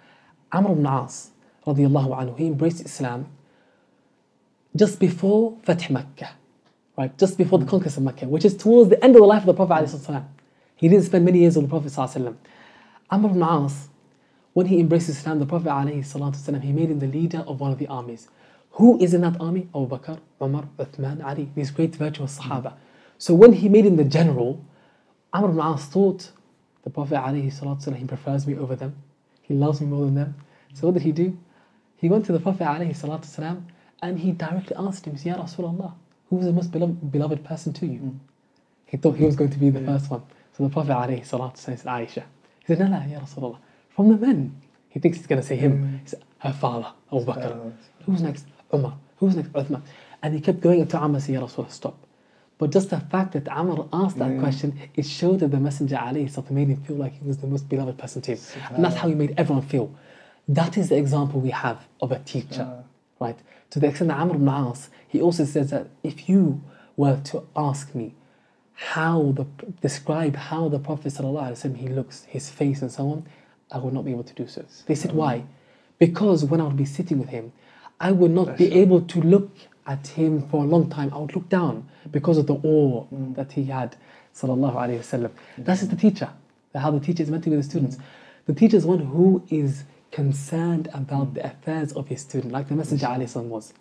[0.51, 1.31] Amr ibn As,
[1.65, 3.27] radiallahu anhu, he embraced Islam
[4.75, 6.29] just before Fath Makkah,
[6.97, 7.17] right?
[7.17, 9.47] Just before the conquest of Makkah, which is towards the end of the life of
[9.47, 9.85] the Prophet.
[9.89, 10.23] ﷺ.
[10.75, 11.91] He didn't spend many years with the Prophet.
[11.91, 12.35] ﷺ.
[13.09, 13.87] Amr ibn As,
[14.53, 17.79] when he embraced Islam, the Prophet ﷺ, he made him the leader of one of
[17.79, 18.27] the armies.
[18.71, 19.67] Who is in that army?
[19.73, 22.73] Abu Bakr, Umar, Uthman, Ali, these great virtuous Sahaba.
[23.17, 24.63] So when he made him the general,
[25.33, 26.31] Amr ibn As thought,
[26.83, 28.95] the Prophet ﷺ, he prefers me over them.
[29.52, 30.34] he loves me more than them.
[30.72, 31.36] So what did he do?
[31.98, 33.62] He went to the Prophet ﷺ
[34.00, 35.92] and he directly asked him, Ya Rasulullah,
[36.30, 37.98] who is the most beloved, beloved person to you?
[37.98, 38.16] Hmm.
[38.86, 40.22] He thought he was going to be the first one.
[40.56, 42.22] So the Prophet ﷺ said, Aisha.
[42.60, 43.58] He said, No, no, Ya Rasulullah.
[43.90, 44.58] From the men.
[44.88, 45.72] He thinks he's going to say him.
[45.82, 45.96] Hmm.
[45.98, 47.74] He said, Her father, Abu Bakr.
[48.06, 48.46] Who's next?
[48.72, 48.96] Umar.
[49.18, 49.52] Who's next?
[49.52, 49.82] Uthman.
[50.22, 51.98] And he kept going until to Amr said, Ya Rasulullah, stop.
[52.62, 56.50] But just the fact that Amr asked that question, it showed that the Messenger alayhi
[56.52, 58.38] made him feel like he was the most beloved person to him.
[58.70, 59.92] And that's how he made everyone feel.
[60.46, 62.84] That is the example we have of a teacher,
[63.18, 63.36] right?
[63.70, 66.62] To the extent that Amr ibn As, he also says that if you
[66.96, 68.14] were to ask me
[68.74, 69.44] how the
[69.80, 73.26] describe how the Prophet ﷺ, he looks, his face and so on,
[73.72, 74.64] I would not be able to do so.
[74.86, 75.46] They said, why?
[75.98, 77.52] Because when I would be sitting with him,
[77.98, 79.50] I would not be able to look
[79.86, 81.12] at him for a long time.
[81.12, 83.96] I would look down because of the awe that he had.
[84.34, 85.30] Sallallahu Alaihi Wasallam.
[85.58, 86.30] That is the teacher.
[86.74, 87.98] How the teacher is meant to be the students.
[88.46, 92.74] The teacher is one who is concerned about the affairs of his student, like the
[92.74, 93.74] Messenger alayhi was.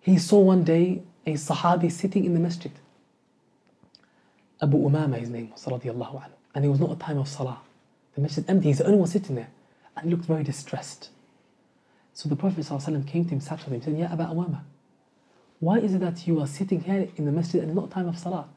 [0.00, 2.72] He saw one day a Sahabi sitting in the masjid.
[4.62, 6.24] Abu Umama, his name was, anhu.
[6.54, 7.60] And it was not a time of salah.
[8.14, 9.50] The masjid empty, he's the only one sitting there.
[9.96, 11.10] And he looked very distressed.
[12.12, 12.66] So the Prophet
[13.06, 14.60] came to him, sat with him, said, Ya Abu Umama,
[15.60, 18.18] why is it that you are sitting here in the masjid and not time of
[18.18, 18.48] salah?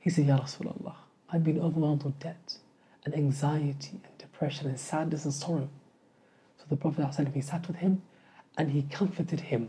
[0.00, 0.94] He said, Ya Rasulullah,
[1.30, 2.58] I've been overwhelmed with debt
[3.04, 5.68] and anxiety and depression and sadness and sorrow.
[6.58, 8.02] So the Prophet ﷺ, he sat with him
[8.58, 9.68] and he comforted him,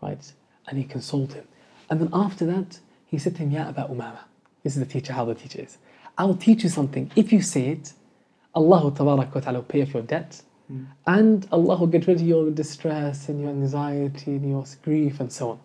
[0.00, 0.32] right?
[0.66, 1.46] And he consoled him.
[1.90, 4.20] And then after that, he said to him, Ya Abu Umama,
[4.62, 5.76] this is the teacher, how the teacher is.
[6.18, 7.10] I will teach you something.
[7.14, 7.92] If you say it,
[8.54, 10.42] Allah Tabarak wa Ta'ala will pay off your debt.
[10.68, 10.84] Hmm.
[11.06, 15.30] And Allah will get rid of your distress and your anxiety and your grief and
[15.32, 15.60] so on.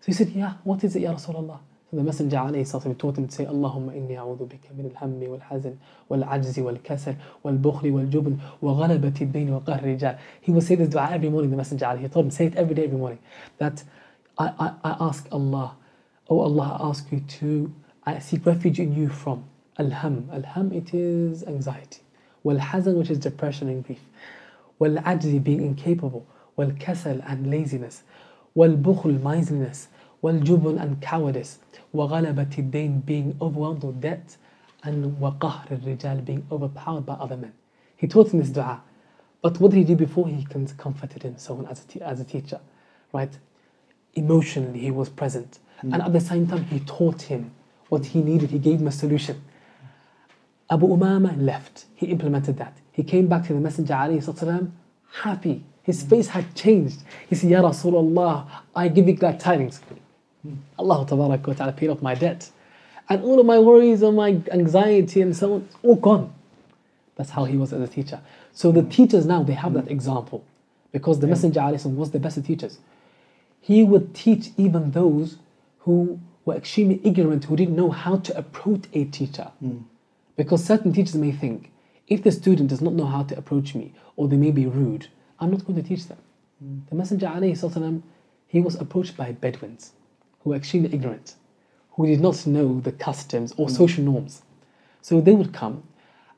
[0.00, 1.58] So he said, Yeah, what is it, Ya Rasulullah?
[1.90, 5.78] So the Messenger alayhi taught him to say, Allahumma inni a'udhu bika min al-hammi wal-hazn
[6.10, 10.18] wal-ajzi wal-kasal wal-bukhli wal-jubn wa ghalabati ad-dayn wa qahr rijal.
[10.42, 12.00] He would say this dua every morning, the Messenger alayhi.
[12.00, 13.18] He told him, say it every day, every morning.
[13.56, 13.82] That
[14.36, 15.76] I, I, I ask Allah,
[16.28, 19.44] oh Allah, I ask you to, I seek refuge in you from
[19.78, 20.28] al-ham.
[20.30, 22.02] Al-ham, it is anxiety.
[22.42, 24.00] Wal-hazn, which is depression and grief.
[24.78, 26.26] Wal-ajzi, being incapable.
[26.56, 28.02] Wal-kasal, and laziness.
[28.57, 29.87] Wal-bukhl, miserliness.
[30.21, 31.59] Wal-jubn, and cowardice.
[31.93, 34.37] وغلبة الدين being overwhelmed with debt
[34.83, 37.53] and وقهر الرجال being overpowered by other men.
[37.95, 38.81] He taught him this dua.
[39.41, 40.45] But what did he do before he
[40.77, 42.59] comforted him so on as a, as a teacher?
[43.11, 43.37] Right?
[44.15, 45.59] Emotionally he was present.
[45.83, 45.93] Mm.
[45.93, 47.51] And at the same time he taught him
[47.89, 48.51] what he needed.
[48.51, 49.43] He gave him a solution.
[50.69, 51.85] Abu Umama left.
[51.95, 52.77] He implemented that.
[52.91, 54.71] He came back to the Messenger والسلام,
[55.11, 55.63] happy.
[55.88, 57.02] His face had changed.
[57.30, 58.46] He said, Ya Rasulullah,
[58.76, 59.80] I give you glad tidings.
[60.78, 62.50] Allah ta'ala paid off my debt.
[63.08, 66.34] And all of my worries and my anxiety and so on, all gone.
[67.16, 68.20] That's how he was as a teacher.
[68.52, 70.44] So the teachers now, they have that example.
[70.92, 71.32] Because the yeah.
[71.32, 72.80] Messenger was the best of teachers.
[73.62, 75.38] He would teach even those
[75.78, 79.52] who were extremely ignorant, who didn't know how to approach a teacher.
[79.64, 79.84] Mm.
[80.36, 81.72] Because certain teachers may think,
[82.08, 85.08] if the student does not know how to approach me, or they may be rude,
[85.40, 86.18] I'm not going to teach them.
[86.64, 86.88] Mm.
[86.88, 88.02] The Messenger,
[88.46, 89.92] he was approached by Bedouins
[90.40, 91.34] who were extremely ignorant,
[91.92, 93.70] who did not know the customs or mm.
[93.70, 94.42] social norms.
[95.02, 95.82] So they would come,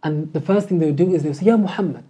[0.02, 2.04] and the first thing they would do is they would say, Ya Muhammad,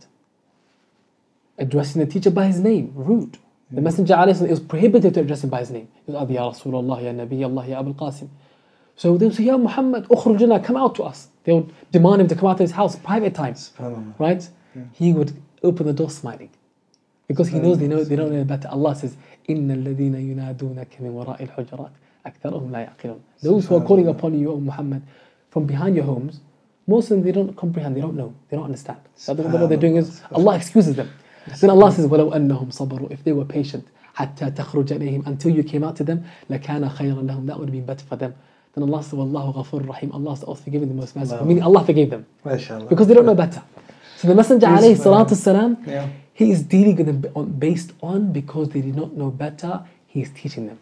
[1.59, 3.39] addressing the teacher by his name, rude.
[3.73, 3.81] The.
[3.81, 5.89] Messenger it was prohibited to address him by his name.
[6.05, 8.29] He was, Ya Rasulullah, Ya Nabi Allah, Ya Abul Qasim.
[8.97, 11.29] So they would say, Ya Muhammad, ukhrujana, come out to us.
[11.45, 13.55] They would demand him to come out to his house, private time.
[14.19, 14.49] Right?
[14.75, 14.83] Yeah.
[14.93, 16.51] He would open the door smiling
[17.30, 18.68] Because he knows they know they don't know better.
[18.68, 19.16] Allah says,
[19.50, 21.92] إن الذين ينادونك من وراء الحجرات
[22.26, 23.20] أكثرهم لا يعقلون.
[23.42, 25.02] Those who are calling upon you, O Muhammad,
[25.50, 26.42] from behind your homes,
[26.88, 29.00] most of them they don't comprehend, they don't know, they don't understand.
[29.16, 31.10] So what they're doing is Allah excuses them.
[31.60, 33.84] Then Allah says, ولو أنهم صبروا if they were patient
[34.16, 37.72] حتى تخرج إليهم until you came out to them لكان خيرا لهم that would have
[37.72, 38.34] been better for them.
[38.76, 40.12] Then Allah says, والله غفور رحيم.
[40.14, 41.46] Allah is also forgiving the most merciful.
[41.46, 42.26] Meaning Allah forgave them.
[42.44, 43.62] Because they don't know better.
[44.18, 45.78] So the Messenger عليه الصلاة والسلام,
[46.41, 50.31] he is dealing with them based on because they did not know better, he is
[50.31, 50.79] teaching them.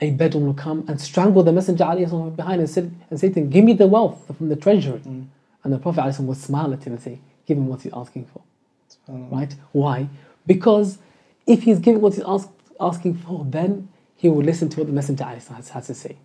[0.00, 3.40] A Bedouin will come and strangle the Messenger from behind and say, and say to
[3.40, 5.00] him, Give me the wealth from the treasury.
[5.00, 5.26] Mm.
[5.62, 8.40] And the Prophet will smile at him and say, Give him what he's asking for.
[9.06, 9.54] Right?
[9.72, 10.08] Why?
[10.46, 10.96] Because
[11.46, 12.48] if he's giving what he's ask,
[12.80, 16.16] asking for, then he will listen to what the Messenger has, has to say.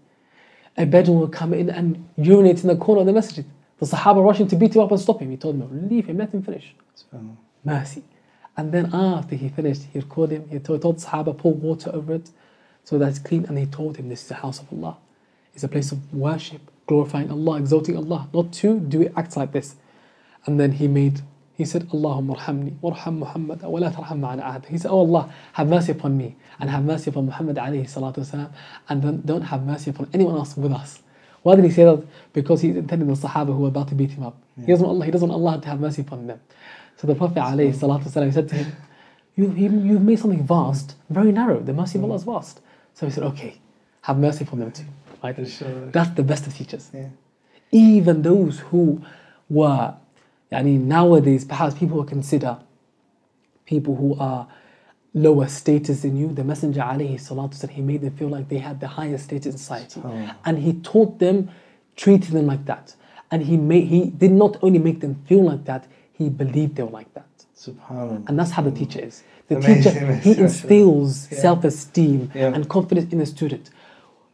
[0.78, 3.46] A Bedouin will come in and urinate in the corner of the masjid.
[3.80, 5.30] The Sahaba rushing to beat him up and stop him.
[5.30, 6.74] He told him, Leave him, let him finish
[7.63, 8.04] mercy.
[8.56, 12.15] And then after he finished, he called him, he told, told Sahaba, pour water over
[12.15, 12.32] it
[12.84, 13.46] so that it's clean.
[13.46, 14.98] And he told him, This is the house of Allah.
[15.54, 19.76] It's a place of worship, glorifying Allah, exalting Allah, not to do acts like this.
[20.46, 21.22] And then he made,
[21.56, 24.65] he said, Allahumma arhamni, warham Muhammad, wa la tarham ma'ana.
[24.65, 28.20] He said, Oh Allah, have mercy upon me, and have mercy upon Muhammad alayhi salatu
[28.20, 28.52] wasalam,
[28.89, 31.02] and then don't have mercy upon anyone else with us.
[31.43, 32.04] Why did he say that?
[32.34, 34.38] Because he intended the Sahaba who were about to beat him up.
[34.58, 34.65] Yeah.
[34.65, 36.39] He, doesn't want Allah, he doesn't want Allah to have mercy upon them.
[36.97, 38.75] So the Prophet ﷺ said to him,
[39.36, 41.60] you, You've made something vast, very narrow.
[41.60, 42.60] The mercy of Allah is vast.
[42.95, 43.60] So he said, Okay,
[44.01, 44.86] have mercy upon them too.
[45.23, 45.36] Right?
[45.36, 46.89] That's the best of teachers.
[46.93, 47.10] Yeah.
[47.71, 49.01] Even those who
[49.49, 49.93] were,
[50.51, 52.57] I mean, nowadays, perhaps people would consider
[53.65, 54.47] people who are
[55.13, 56.31] lower status than you.
[56.33, 56.83] The Messenger
[57.51, 60.01] said he made them feel like they had the highest status in society.
[60.03, 60.31] Oh.
[60.45, 61.49] And he taught them,
[61.95, 62.95] treated them like that.
[63.29, 66.84] And he made he did not only make them feel like that, he believed they
[66.84, 67.25] were like that.
[67.56, 68.27] Subhanallah.
[68.27, 69.23] And that's how the teacher is.
[69.47, 71.39] The amazing, teacher, amazing, he instills yeah.
[71.39, 72.53] self esteem yeah.
[72.53, 73.69] and confidence in the student.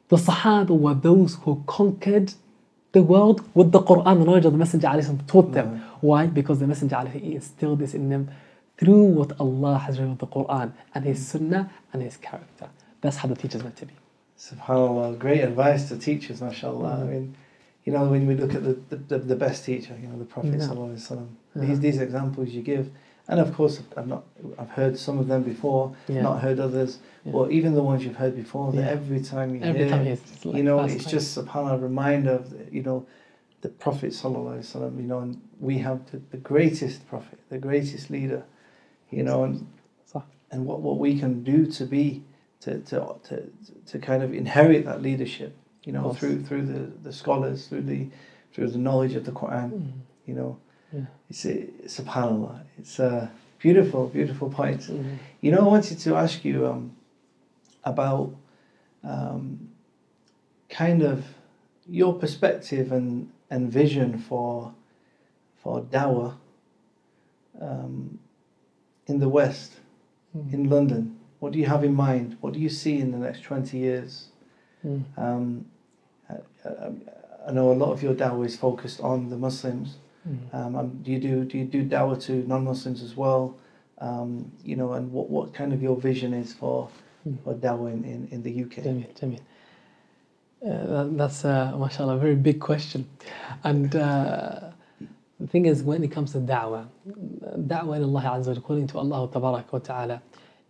[0.10, 2.34] The Sahaba were those who conquered
[2.92, 5.68] the world with the Quran, the knowledge of the Messenger ﷺ taught them.
[5.68, 5.82] Mm.
[6.02, 6.28] Why?
[6.28, 8.30] Because the Messenger ﷺ instilled this in them
[8.78, 12.70] through what Allah has revealed the Quran and His Sunnah and His character.
[13.02, 13.94] That's how the teacher's meant to be.
[14.38, 17.02] SubhanAllah, great advice to teachers, mashallah.
[17.02, 17.36] I mean,
[17.86, 20.56] you know, when we look at the, the, the best teacher, you know, the Prophet
[20.60, 21.18] yeah.
[21.56, 21.70] Sallallahu yeah.
[21.70, 22.90] these, these examples you give,
[23.28, 24.24] and of course, I've not,
[24.58, 28.36] I've heard some of them before, not heard others, or even the ones you've heard
[28.36, 28.72] before.
[28.74, 31.12] That every time you every hear, time it's like you know, it's time.
[31.12, 33.06] just a reminder of, you know,
[33.62, 34.98] the Prophet Sallallahu Alaihi Wasallam.
[34.98, 38.44] You know, and we have the, the greatest Prophet, the greatest leader,
[39.10, 39.68] you know, and
[40.52, 42.24] and what, what we can do to be
[42.60, 43.52] to, to, to,
[43.88, 48.08] to kind of inherit that leadership you know, through through the, the scholars, through the
[48.54, 49.92] through the knowledge of the Quran, mm.
[50.26, 50.58] you know.
[50.94, 51.02] Yeah.
[51.30, 52.62] It's, it's subhanallah.
[52.78, 54.82] It's a beautiful, beautiful point.
[54.82, 55.18] Mm.
[55.42, 56.96] You know, I wanted to ask you um,
[57.84, 58.34] about
[59.04, 59.70] um,
[60.70, 61.26] kind of
[61.90, 64.74] your perspective and, and vision for
[65.62, 66.36] for dawah
[67.62, 68.20] um,
[69.08, 69.74] in the West,
[70.36, 70.54] Mm.
[70.54, 71.20] in London?
[71.40, 72.38] What do you have in mind?
[72.42, 74.30] What do you see in the next 20 years?
[74.86, 75.04] Mm.
[75.18, 75.66] Um,
[76.30, 76.36] I,
[76.68, 76.92] I,
[77.48, 79.98] I know a lot of your dawah is focused on the Muslims.
[80.28, 80.54] Mm.
[80.54, 83.58] Um, do you do do you do dawah to non-Muslims as well?
[84.00, 86.90] Um, you know, and what, what kind of your vision is for
[87.28, 87.42] Mm.
[87.44, 88.84] for dawah in, in, in the UK?
[88.84, 89.40] Jamil, Jamil.
[90.66, 93.08] Uh, that, that's, uh, mashallah, a very big question.
[93.64, 94.72] And uh,
[95.40, 98.88] the thing is, when it comes to da'wah, da'wah in Allah Azza wa Jalla, according
[98.88, 100.22] to Allah wa Ta'ala,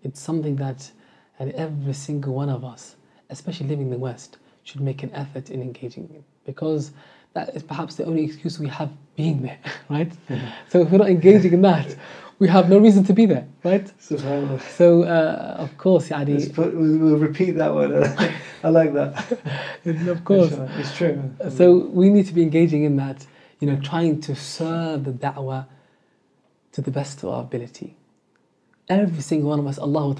[0.03, 0.91] it's something that
[1.39, 2.95] and every single one of us,
[3.29, 6.23] especially living in the West, should make an effort in engaging in.
[6.45, 6.91] Because
[7.33, 10.11] that is perhaps the only excuse we have being there, right?
[10.69, 11.95] So if we're not engaging in that,
[12.39, 13.85] we have no reason to be there, right?
[13.99, 14.61] Subhanallah.
[14.61, 17.93] So, uh, of course, yani, put, we'll, repeat that one.
[18.63, 19.31] I like that.
[20.07, 20.53] of course.
[20.77, 21.31] It's true.
[21.49, 23.25] So we need to be engaging in that,
[23.59, 25.67] you know, trying to serve the da'wah
[26.73, 27.95] to the best of our ability.
[28.89, 30.13] Every single one of us, Allah wa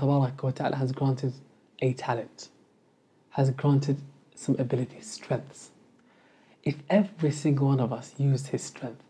[0.52, 1.34] Ta'ala has granted
[1.82, 2.50] a talent,
[3.32, 3.98] has granted
[4.36, 5.72] some abilities, strengths
[6.65, 9.03] If every single one of us used his strength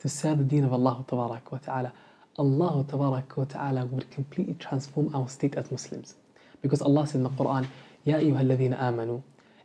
[0.00, 1.92] to serve the deen of Allah Tabarak wa Ta'ala,
[2.36, 6.14] Allah Tabarak wa Ta'ala would completely transform our state as Muslims.
[6.62, 7.66] Because Allah said in the Quran,
[8.06, 9.20] يا أيها الذين آمنوا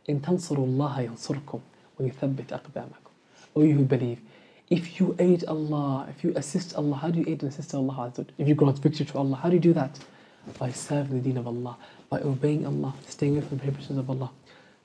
[0.08, 1.60] إن تنصروا الله ينصركم
[1.98, 3.10] ويثبت أقدامكم.
[3.56, 4.20] O you who believe,
[4.70, 7.92] if you aid Allah, if you assist Allah, how do you aid and assist Allah?
[7.94, 8.26] Azza wa Jalla?
[8.38, 9.98] If you grant victory to Allah, how do you do that?
[10.58, 11.76] By serving the deen of Allah,
[12.08, 14.30] by obeying Allah, staying away from the prohibitions of Allah,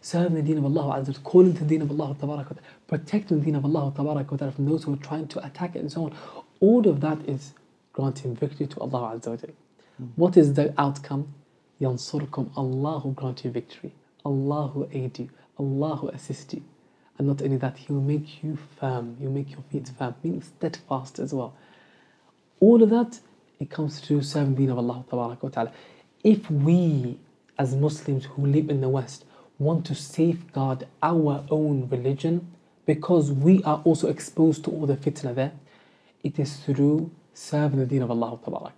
[0.00, 2.26] serving the deen of Allah, Azza wa Jalla, calling to the deen of Allah, tabarak
[2.28, 5.28] wa ta'ala, protecting the deen of Allah tabarak wa ta'ala from those who are trying
[5.28, 6.14] to attack it and so on.
[6.60, 7.52] All of that is
[7.92, 9.52] granting victory to Allah Azza wa Jalla.
[9.98, 10.04] Hmm.
[10.16, 11.34] What is the outcome?
[11.80, 13.92] Yansurkum, Allah will grant you victory.
[14.24, 15.30] Allah will aid you.
[15.58, 16.62] Allah will assist you.
[17.18, 19.16] And not only that, He will make you firm.
[19.18, 21.54] He will make your feet firm, meaning steadfast as well.
[22.60, 23.20] All of that,
[23.58, 25.72] it comes to serving the deen of Allah Ta'ala.
[26.22, 27.18] If we,
[27.58, 29.24] as Muslims who live in the West,
[29.60, 32.50] want to safeguard our own religion,
[32.86, 35.52] because we are also exposed to all the fitna there,
[36.24, 38.72] it is through serving the deen of Allah wa Ta'ala.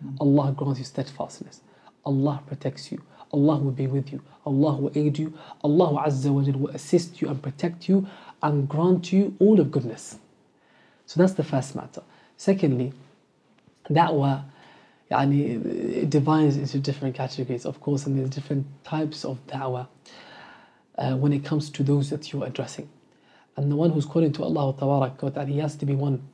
[0.00, 0.16] Hmm.
[0.20, 1.60] Allah grants you steadfastness.
[2.06, 3.02] Allah protects you.
[3.32, 4.22] Allah will be with you.
[4.46, 5.34] Allah will aid you.
[5.64, 8.06] Allah Azza wa will assist you and protect you
[8.42, 10.18] and grant you all of goodness.
[11.06, 12.02] So that's the first matter.
[12.36, 12.92] Secondly,
[13.90, 14.44] that da'wah
[15.11, 19.87] يعني, it divides into different categories, of course, and there's different types of da'wah
[20.97, 22.89] uh, when it comes to those that you're addressing.
[23.55, 26.27] And the one who's calling to Allah, tabarak wa ta'ala, he has to be one.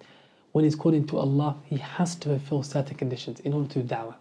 [0.52, 3.88] When he's calling to Allah, he has to fulfill certain conditions in order to do
[3.88, 4.16] da'wah.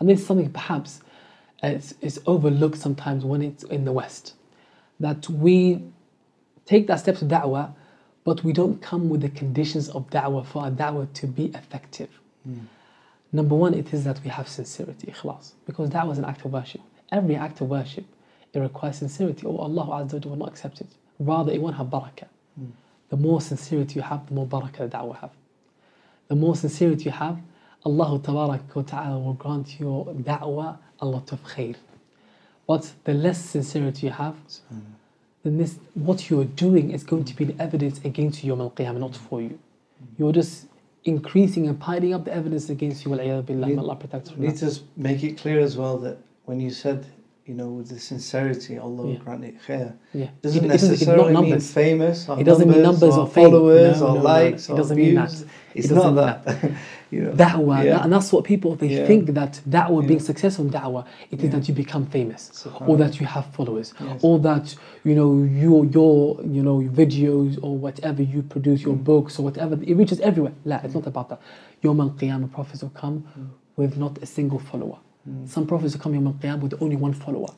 [0.00, 1.00] And this is something perhaps
[1.62, 4.34] uh, is, is overlooked sometimes when it's in the West.
[5.00, 5.82] That we
[6.66, 7.74] take that step to da'wah,
[8.24, 12.08] but we don't come with the conditions of da'wah for our da'wah to be effective.
[13.31, 15.51] Number one, it is that we have sincerity, ikhlas.
[15.65, 16.81] Because that was an act of worship.
[17.11, 18.05] Every act of worship,
[18.53, 20.87] it requires sincerity, or Allah Azza wa Jalla will not accept it.
[21.19, 22.27] Rather, it won't have barakah.
[22.55, 22.67] Hmm.
[23.09, 25.31] The more sincerity you have, the more barakah the da'wah have.
[26.27, 27.39] The more sincerity you have,
[27.85, 31.75] Allah Ta'ala will grant your da'wah a lot of khair.
[32.67, 34.35] But the less sincerity you have,
[34.69, 34.79] hmm.
[35.43, 38.99] then this, what you're doing is going to be the evidence against you Yawm al-Qiyamah,
[38.99, 39.59] not for you.
[39.99, 40.05] Hmm.
[40.17, 40.65] You're just
[41.03, 43.11] increasing and piling up the evidence against you.
[43.15, 44.71] Billah, may Allah protect us from need that.
[44.71, 47.05] to make it clear as well that when you said,
[47.45, 49.19] you know, with the sincerity, Allah will Yeah.
[49.19, 49.93] grant it khair.
[50.13, 50.27] Yeah.
[50.41, 54.01] Doesn't It- it doesn't- necessarily mean famous or It doesn't mean numbers or or followers
[54.01, 54.73] No, or no, likes no.
[54.73, 55.41] It or doesn't mean views.
[55.41, 55.47] that.
[55.75, 56.71] It's It not mean that.
[57.11, 57.31] know.
[57.31, 58.03] Da'wah, Yeah.
[58.03, 59.07] and that's what people they Yeah.
[59.07, 60.25] think that da'wah being Yeah.
[60.25, 61.51] successful in da'wah it is Yeah.
[61.51, 64.19] that you become famous or that you have followers Yes.
[64.23, 69.03] or that you know your your you know videos or whatever you produce your mm.
[69.03, 71.39] books or whatever it reaches everywhere la it's not about that
[71.83, 73.47] Yawm al-Qiyamah prophets will come mm.
[73.75, 74.97] with not a single follower
[75.29, 75.47] mm.
[75.47, 77.49] some prophets will come Yawm al-Qiyamah with only one follower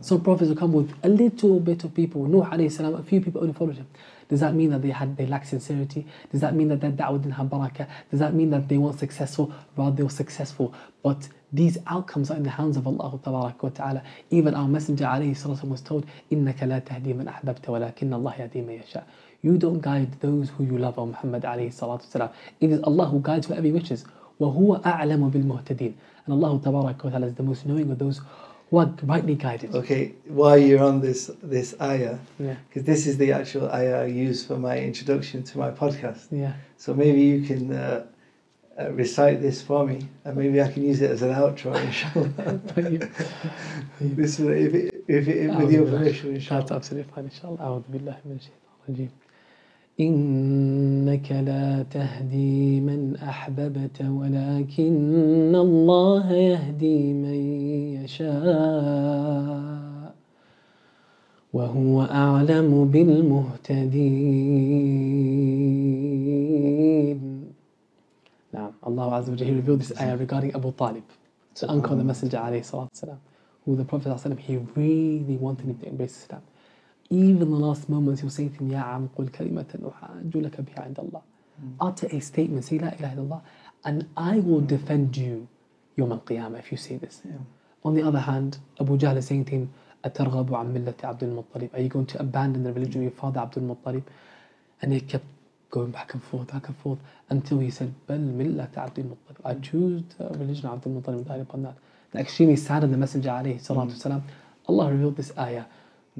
[0.00, 3.20] some prophets will come with a little bit of people Nuh alayhi salam a few
[3.20, 3.86] people only followed him
[4.29, 6.07] does that mean that they had they lack sincerity?
[6.31, 7.87] Does that mean that that da'wah didn't have barakah?
[8.09, 9.53] Does that mean that they weren't successful?
[9.77, 10.73] Rather, they were successful.
[11.03, 14.03] But these outcomes are in the hands of Allah tabarak wa ta'ala.
[14.31, 18.65] Even our Messenger alayhi salatu was told, إِنَّكَ لَا تَهْدِي مَنْ أَحْبَبْتَ وَلَكِنَّ اللَّهَ يَهْدِي
[18.65, 19.03] مَن يَشَاءُ
[19.43, 22.31] You don't guide those who you love, O Muhammad alayhi salatu wasalam.
[22.59, 24.05] It is Allah who guides whoever he wishes.
[24.39, 25.93] وَهُوَ أَعْلَمُ بِالْمُهْتَدِينَ
[26.25, 28.21] And Allah tabarak wa ta'ala is the most knowing of those
[28.70, 29.74] who are rightly guided.
[29.74, 32.56] Okay, while you're on this this ayah, Yeah.
[32.68, 36.26] because this is the actual ayah I use for my introduction to my podcast.
[36.30, 36.52] Yeah.
[36.76, 38.06] So maybe you can uh,
[38.78, 41.74] uh, recite this for me, and maybe I can use it as an outro.
[41.74, 42.28] Inshallah.
[44.00, 46.60] this if it, if, if, with your permission, inshallah.
[46.60, 47.82] That's absolutely fine, inshallah.
[50.00, 57.34] إنك لا تهدي من أحببت ولكن الله يهدي من
[58.04, 59.48] يشاء
[61.52, 63.98] وهو أعلم بالمهتدين
[68.54, 71.02] نعم Azza wa Jalla revealed this ayah regarding Abu Talib,
[71.68, 73.18] uncle of the Messenger alayhi salatu wasalam,
[73.64, 76.42] who the Prophet he really wanted him to embrace Islam.
[77.10, 80.62] Even in the last moments, he'll say to him, Ya am qul kalimatan uhajju laka
[80.62, 81.22] biha inda Allah.
[81.80, 83.42] Utter a statement, say La ilaha illallah,
[83.84, 85.48] and I will defend you
[85.96, 87.22] Yawm al-Qiyamah if you say this.
[87.84, 89.70] On the other hand, Abu Jahl is saying to him,
[90.04, 93.40] أترغب عن ملة عبد المطلب Are you going to abandon the religion of your father
[93.40, 94.04] Abdul Muttalib?
[94.80, 95.24] And he kept
[95.70, 96.98] going back and forth, back and forth,
[97.30, 101.40] until he said, بل ملة عبد المطلب I choose the religion of Abdul Muttalib died
[101.40, 101.74] upon that.
[102.12, 104.22] The extremely saddened the Messenger alayhi salatu wasalam.
[104.68, 105.64] Allah revealed this ayah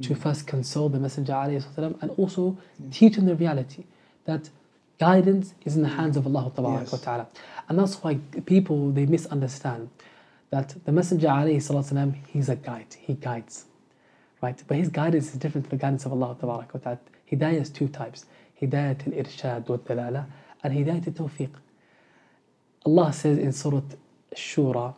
[0.02, 2.56] to first console the Messenger alayhi salatu wasalam and also
[2.90, 3.84] teach him the reality
[4.24, 4.50] that
[4.98, 6.92] guidance is in the hands of Allah Yes.
[6.92, 7.26] wa ta'ala.
[7.68, 9.90] And that's why people, they misunderstand
[10.50, 13.66] that the Messenger alayhi salatu wasalam, he's a guide, he guides.
[14.42, 14.60] Right?
[14.66, 16.98] But his guidance is different to the guidance of Allah wa ta'ala.
[17.30, 18.26] Hidayah is two types.
[18.60, 20.26] Hidayat al-irshad wa dalala
[20.62, 21.50] and Hidayat al-tawfiq.
[22.86, 23.80] Allah says in Surah
[24.34, 24.94] Shura,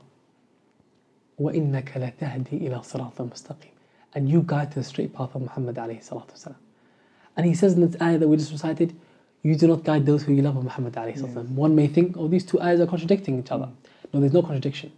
[1.38, 3.69] وَإِنَّكَ لَتَهْدِي إِلَى صِرَاطٍ مُسْتَقِيمٍ
[4.13, 6.55] and you guide to the straight path of Muhammad alayhi salatu wasalam.
[7.37, 8.95] And he says in this ayah that we just recited,
[9.43, 11.49] you do not guide those who you love of Muhammad alayhi salatu wasalam.
[11.55, 13.69] One may think, oh, these two ayahs are contradicting each other.
[14.13, 14.91] No, there's no contradiction.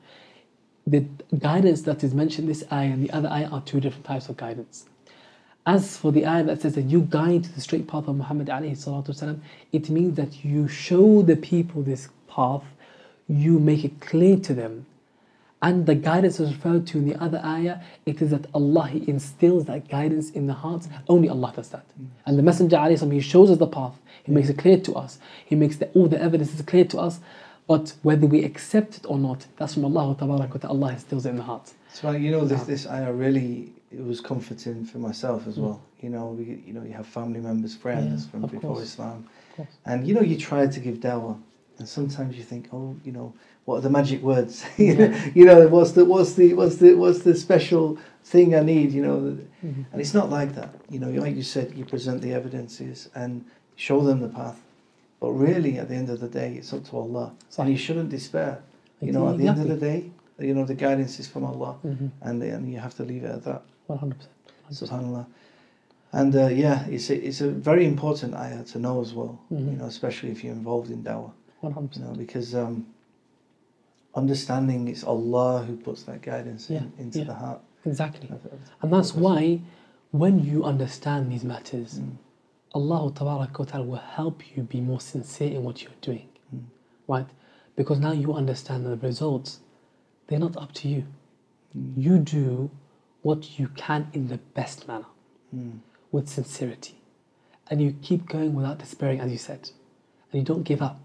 [0.87, 1.05] The
[1.39, 4.27] guidance that is mentioned in this ayah and the other ayah are two different types
[4.29, 4.85] of guidance.
[5.65, 8.47] As for the ayah that says that you guide to the straight path of Muhammad
[8.47, 9.39] alayhi salatu wasalam,
[9.71, 12.63] it means that you show the people this path,
[13.29, 14.85] you make it clear to them.
[15.63, 19.09] And the guidance is referred to in the other ayah, it is that Allah He
[19.09, 20.89] instills that guidance in the hearts.
[21.07, 21.85] Only Allah does that.
[22.25, 25.19] And the Messenger alayhi He shows us the path, He makes it clear to us,
[25.45, 27.21] He makes the, all the evidence is clear to us.
[27.65, 31.37] But whether we accept it or not, that's from Allah ta'ala, Allah instills it in
[31.37, 31.71] the heart.
[31.93, 35.63] So you know this this ayah really it was comforting for myself as mm.
[35.63, 35.81] well.
[36.01, 38.83] You know, we you know you have family members, friends Yeah, from before course.
[38.83, 39.29] Islam,
[39.85, 41.37] and you know you try to give dawah,
[41.77, 43.33] and sometimes you think, oh, you know,
[43.65, 44.65] what are the magic words?
[44.77, 48.61] you know, you know, what's the what's the what's the what's the special thing I
[48.61, 48.91] need?
[48.91, 49.83] You know, Mm-hmm.
[49.93, 50.71] and it's not like that.
[50.89, 53.45] You know, like you said, you present the evidences and
[53.77, 54.59] show them the path.
[55.21, 58.09] But really, at the end of the day, it's up to Allah, and you shouldn't
[58.09, 58.61] despair.
[58.99, 61.77] You know, at the end of the day, you know the guidance is from Allah,
[61.85, 62.09] Mhm.
[62.21, 63.61] and and you have to leave it at that.
[63.87, 64.13] 100%.
[64.71, 65.25] Subhanallah.
[66.11, 69.39] And uh, yeah, it's a, it's a very important ayah to know as well.
[69.49, 69.77] You Mhm.
[69.77, 71.31] know, especially if you're involved in dawah.
[71.63, 72.17] 100%.
[72.17, 72.85] Because um,
[74.15, 77.25] understanding it's Allah who puts that guidance in, into yeah.
[77.25, 77.61] the heart.
[77.85, 78.29] Exactly.
[78.81, 79.61] And that's why
[80.11, 82.17] when you understand these matters, Mm.
[82.75, 86.27] Allah Tabarak wa Ta'ala will help you be more sincere in what you're doing.
[86.55, 86.63] Mm.
[87.07, 87.27] Right?
[87.75, 89.59] Because now you understand the results,
[90.27, 91.05] they're not up to you.
[91.77, 91.93] Mm.
[91.97, 92.71] You do
[93.21, 95.05] what you can in the best manner,
[95.55, 95.79] Mm.
[96.11, 96.95] with sincerity.
[97.69, 99.69] And you keep going without despairing, as you said.
[100.31, 100.99] And you don't give up.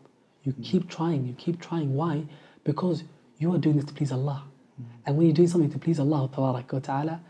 [0.45, 1.95] You keep trying, you keep trying.
[1.95, 2.25] Why?
[2.69, 3.03] Because
[3.39, 4.45] you are doing this to please Allah.
[5.07, 7.21] And when you're doing something to please Allah Ta'ala,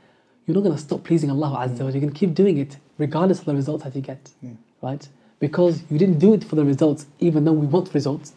[0.44, 1.90] you're not going to stop pleasing Allah Azza wa.
[1.90, 4.30] You're going to keep doing it regardless of the results that you get.
[4.42, 4.50] Yeah.
[4.82, 5.06] Right?
[5.38, 8.32] Because you didn't do it for the results, even though we want results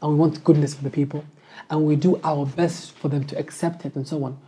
[0.00, 1.24] and we want goodness for the people
[1.70, 4.38] and we do our best for them to accept it and so on.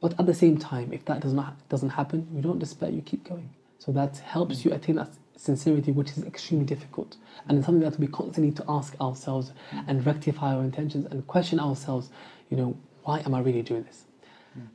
[0.00, 3.02] But at the same time, if that does not doesn't happen, you don't despair, you
[3.02, 3.50] keep going.
[3.80, 7.16] So that helps you attain that sincerity, which is extremely difficult.
[7.48, 9.52] And it's something that we constantly need to ask ourselves
[9.86, 12.10] and rectify our intentions and question ourselves,
[12.50, 14.04] you know, why am I really doing this?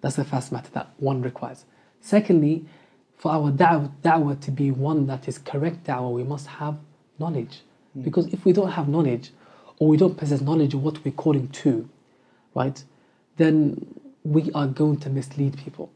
[0.01, 1.65] That's the first matter that one requires.
[2.01, 2.65] Secondly,
[3.17, 6.77] for our da'wah, to be one that is correct da'wah, we must have
[7.19, 7.61] knowledge.
[8.01, 9.31] Because if we don't have knowledge,
[9.77, 11.87] or we don't possess knowledge of what we're calling to,
[12.55, 12.83] right,
[13.37, 13.85] then
[14.23, 15.91] we are going to mislead people.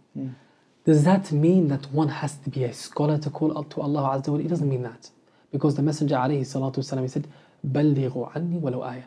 [0.89, 4.03] Does that mean that one has to be a scholar to call out to Allah
[4.19, 4.45] Azza wa Jalla?
[4.45, 5.11] It doesn't mean that.
[5.51, 7.27] Because the Messenger alayhi salatu wasalam, he said,
[7.67, 9.05] بَلِّغُوا عَنِّي وَلَوْ آيَةً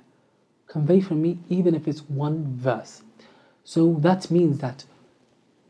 [0.68, 3.03] Convey from me even if it's one verse.
[3.63, 4.86] So that means that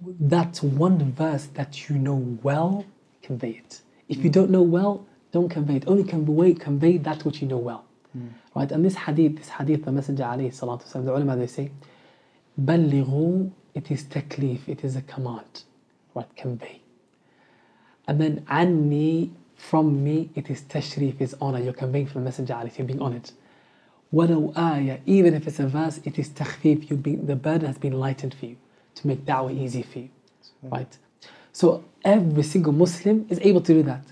[0.02, 2.86] that one verse that you know well,
[3.22, 3.82] convey it.
[4.08, 5.84] If you don't know well, don't convey it.
[5.88, 7.86] Only convey, convey that which you know well.
[8.56, 8.72] Right?
[8.72, 11.72] And this hadith, this hadith, the Messenger alayhi salatu wasalam, the ulama they say,
[12.60, 15.64] بَلِّغُوا It is taklif, it is a command.
[16.14, 16.36] Right?
[16.36, 16.82] Convey.
[18.08, 21.60] And then anni, from me, it is tashrif, is honor.
[21.60, 23.32] You're conveying from the Messenger alayhi, you're being honored.
[24.14, 27.78] وَلَوْ آيَةً Even if it's a verse, it is takhfif, you being, the burden has
[27.78, 28.56] been lightened for you
[28.95, 30.10] to make da'wah easy for you.
[30.64, 30.98] Right?
[31.52, 34.04] So every single Muslim is able to do that.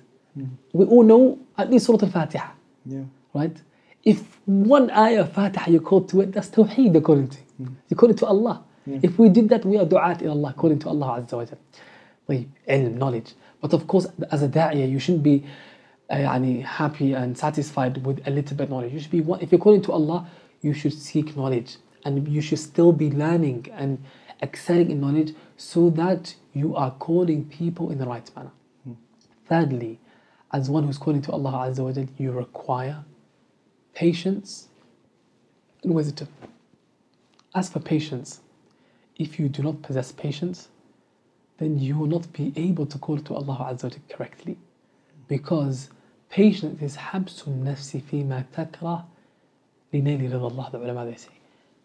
[0.74, 2.52] We all know at least Surah Al-Fatiha,
[2.86, 3.04] Yeah.
[3.34, 3.56] right?
[4.04, 7.38] If one ayah of Fatiha you call to it, that's Tawheed according to
[7.90, 8.64] you call it to Allah.
[8.86, 11.58] If we did that, we are du'at in Allah according to Allah Azza wa Jal.
[12.30, 13.34] طيب, ilm, knowledge.
[13.62, 15.44] But of course, as a da'iyah, you shouldn't be
[16.10, 18.94] uh, يعني, happy and satisfied with a little bit knowledge.
[18.94, 20.28] You should be, one- if you're calling to Allah,
[20.62, 21.78] you should seek knowledge.
[22.04, 24.04] And you should still be learning and
[24.42, 28.52] excelling in knowledge so that you are calling people in the right manner.
[29.48, 30.00] Thirdly,
[30.52, 33.04] as one who's calling to Allah Azza wa Jal, you require
[33.94, 34.68] patience
[35.84, 36.28] and wisdom.
[37.56, 38.42] As for patience,
[39.18, 40.68] if you do not possess patience,
[41.61, 44.57] then you will not be able to call to Allah Azza wa correctly.
[45.29, 45.91] Because
[46.31, 49.05] patience is habsun nafsi fima takrah
[49.93, 51.37] linayli Allah, the ulama they say.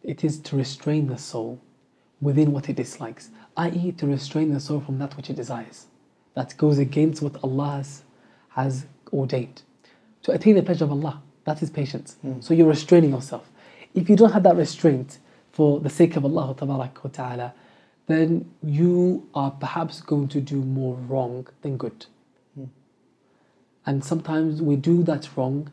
[0.01, 1.59] It is to restrain the soul
[2.21, 3.91] within what it dislikes, i.e.
[3.91, 5.87] to restrain the soul from that which it desires.
[6.35, 8.03] That goes against what Allah has,
[8.49, 9.63] has ordained.
[10.23, 12.15] To attain the pleasure of Allah, that is patience.
[12.25, 12.41] Mm.
[12.41, 13.51] So you're restraining yourself.
[13.93, 15.19] If you don't have that restraint
[15.51, 17.53] for the sake of Allah Ta'ala,
[18.07, 22.05] then you are perhaps going to do more wrong than good.
[22.59, 22.69] Mm.
[23.85, 25.71] And sometimes we do that wrong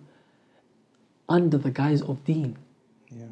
[1.28, 2.56] under the guise of deen.
[3.10, 3.26] Yeah.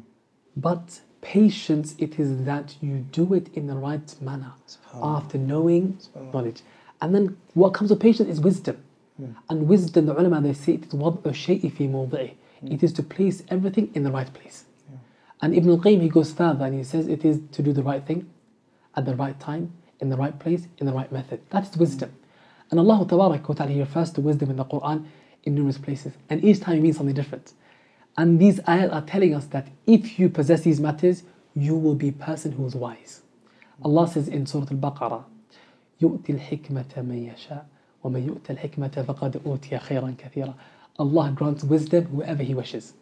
[0.55, 4.53] But patience, it is that you do it in the right manner
[4.93, 5.97] after knowing
[6.33, 6.61] knowledge.
[7.01, 8.83] And then what comes with patience is wisdom.
[9.19, 9.35] Mm.
[9.49, 12.33] And wisdom, the ulama, they say it is wad'u shay'i fi mawdi'i.
[12.59, 12.71] Hmm.
[12.71, 14.65] It is to place everything in the right place.
[14.89, 14.97] Yeah.
[15.41, 18.05] And Ibn al-Qayyim, he goes further and he says it is to do the right
[18.05, 18.29] thing
[18.96, 21.40] at the right time, in the right place, in the right method.
[21.50, 22.14] That is wisdom.
[22.70, 25.06] And Allah Tabarak wa Ta'ala he refers to wisdom in the Quran
[25.44, 26.14] in numerous places.
[26.28, 27.52] And each time it means something different.
[28.16, 31.22] And these ayat are telling us that if you possess these matters,
[31.54, 33.22] you will be a person who is wise.
[33.84, 35.24] Allah says in Surah Al-Baqarah,
[36.02, 37.66] يؤتي الحكمة من يشاء
[38.04, 40.54] ومن يؤت الحكمة فقد أوتي خيرا كثيرا
[40.98, 42.94] Allah grants wisdom whoever He wishes.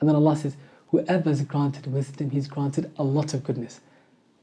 [0.00, 0.56] And then Allah says,
[0.88, 3.80] whoever is granted wisdom, He's granted a lot of goodness.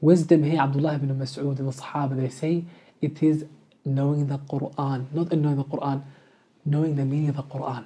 [0.00, 2.64] Wisdom here, Abdullah ibn Mas'ud and the Sahaba, they say
[3.00, 3.44] it is
[3.84, 6.02] knowing the Quran, not knowing the Quran,
[6.64, 7.84] knowing the meaning of the Quran.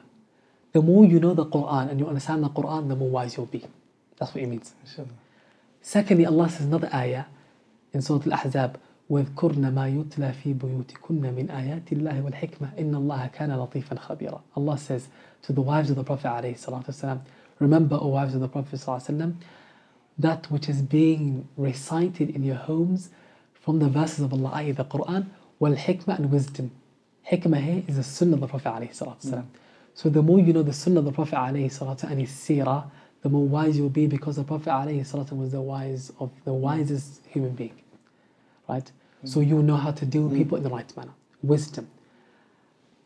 [0.72, 3.46] The more you know the Quran and you understand the Quran, the more wise you'll
[3.46, 3.64] be.
[4.18, 4.74] That's what it means.
[4.84, 5.08] Inshallah.
[5.82, 7.24] Secondly, Allah says another ayah
[7.92, 8.76] in Surah Al-Ahzab,
[9.10, 14.78] وَاذْكُرْنَ مَا يُتْلَى فِي بُيُوتِكُنَّ مِنْ آيَاتِ اللَّهِ وَالْحِكْمَةِ إِنَّ اللَّهَ كَانَ لَطِيفًا خَبِيرًا Allah
[14.78, 15.08] says
[15.42, 17.20] to the wives of the Prophet ﷺ,
[17.58, 19.34] Remember, O wives of the Prophet ﷺ,
[20.19, 23.09] that which is being recited in your homes
[23.53, 24.71] from the verses of Allah, i.e.
[24.73, 25.27] the Quran,
[25.59, 26.71] wal hikmah and wisdom.
[27.31, 29.45] Hikmah here is the sunnah of the Prophet mm.
[29.93, 32.89] So the more you know the sunnah of the Prophet and his seerah,
[33.21, 34.71] the more wise you'll be because the Prophet
[35.31, 37.81] was the wise of the wisest human being.
[38.67, 38.91] Right?
[39.23, 39.29] Mm.
[39.29, 41.13] So you know how to deal with people in the right manner.
[41.41, 41.89] Wisdom.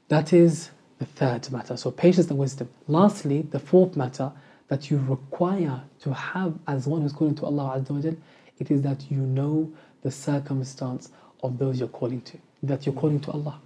[0.08, 1.78] That is the third matter.
[1.78, 2.70] So patience and wisdom.
[2.88, 4.32] Lastly, the fourth matter
[4.73, 8.17] that you require to have as one who's calling to Allah Azza wa Jal,
[8.59, 9.71] it is that you know
[10.03, 11.11] the circumstance
[11.43, 12.39] of those you're calling to.
[12.63, 13.61] That you're calling to Allah.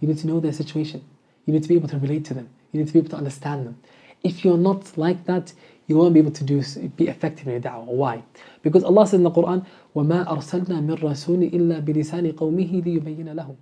[0.00, 1.02] You need to know their situation.
[1.46, 2.48] You need to be able to relate to them.
[2.72, 3.78] You need to be able to understand them.
[4.22, 5.52] If you're not like that,
[5.86, 6.62] you won't be able to do
[6.96, 7.84] be effective in your da'wah.
[7.86, 8.22] Why?
[8.62, 13.56] Because Allah says in the Quran, وَمَا أَرْسَلْنَا مِن رَسُولٍ إِلَّا بِلِسَانِ قَوْمِهِ لِيُبَيِّنَ لَهُمْ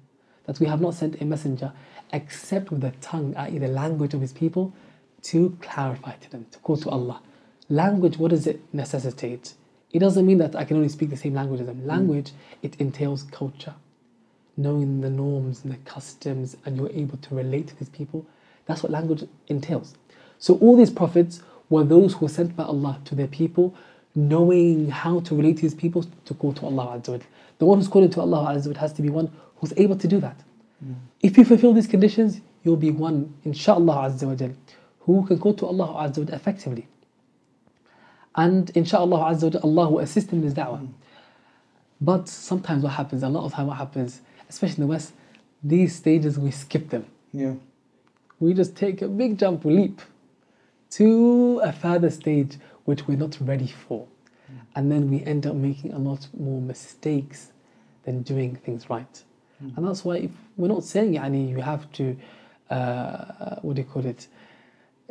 [0.44, 1.72] That we have not sent a messenger
[2.12, 3.58] except with the tongue, i.e.
[3.58, 4.72] the language of his people,
[5.25, 7.19] to clarify to them, to call to Allah.
[7.67, 9.55] Language, what does it necessitate?
[9.91, 11.81] It doesn't mean that I can only speak the same language as them.
[11.81, 11.87] Mm.
[11.87, 13.73] Language, it entails culture,
[14.55, 18.27] knowing the norms and the customs, and you're able to relate to these people.
[18.67, 19.95] That's what language entails.
[20.37, 23.73] So all these prophets were those who were sent by Allah to their people,
[24.13, 27.19] knowing how to relate to these people to call to Allah Azza
[27.57, 30.19] The one who's calling to Allah Azza has to be one who's able to do
[30.19, 30.37] that.
[30.85, 30.95] Mm.
[31.21, 34.55] If you fulfill these conditions, you'll be one, inshaAllah Azza
[35.05, 36.87] who can call to Allah Azza wa effectively.
[38.35, 40.87] And inshaAllah Azza wa Allah will assist him in his da'wah.
[42.01, 45.13] But sometimes what happens, a lot of time what happens, especially in the West,
[45.63, 47.05] these stages we skip them.
[47.31, 47.53] Yeah.
[48.39, 50.01] We just take a big jump, we leap
[50.91, 54.07] to a further stage which we're not ready for.
[54.75, 57.51] And then we end up making a lot more mistakes
[58.03, 59.23] than doing things right.
[59.75, 62.15] And that's why if we're not saying yani, you have to,
[62.69, 64.27] uh, what do you call it?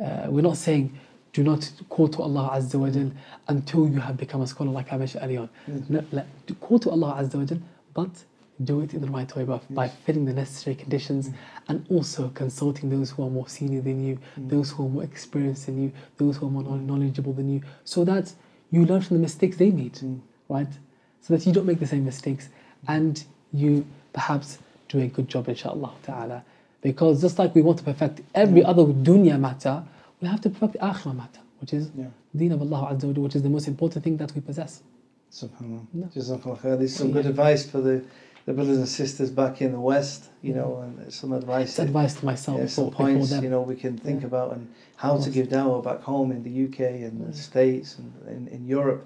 [0.03, 0.97] Uh, we're not saying
[1.35, 3.11] do not call to Allah Azza wa Jal
[3.49, 5.49] until you have become a scholar like I mentioned earlier on.
[5.69, 5.89] Mm.
[5.89, 7.59] No, like, call to Allah Azza wa Jal,
[7.93, 8.23] but
[8.63, 11.33] do it in the right way by, by filling the necessary conditions mm.
[11.67, 14.49] and also consulting those who are more senior than you, mm.
[14.49, 18.05] those who are more experienced than you, those who are more knowledgeable than you, so
[18.05, 18.31] that
[18.71, 19.99] you learn from the mistakes they made,
[20.47, 20.71] right?
[21.19, 22.47] So that you don't make the same mistakes
[22.87, 23.21] and
[23.51, 26.45] you perhaps do a good job, inshallah ta'ala.
[26.85, 29.83] Because just like we want to perfect every other dunya matter,
[30.21, 32.09] we have to perfect the akhirah matter, which is Yeah.
[32.39, 34.83] deen of Allah Azza wa which is the most important thing that we possess.
[35.31, 35.87] Subhanallah.
[36.01, 36.05] No.
[36.15, 36.77] Jazakallah khair.
[36.77, 37.13] There's some Yeah.
[37.17, 38.03] good advice for the,
[38.45, 41.69] the brothers and sisters back in the West, you know, and some advice.
[41.69, 44.27] It's advice to myself yeah, some points, you know, we can think Yeah.
[44.31, 44.67] about and
[44.97, 47.45] how to give dawah back home in the UK and the Mm.
[47.49, 49.03] States and in, in Europe.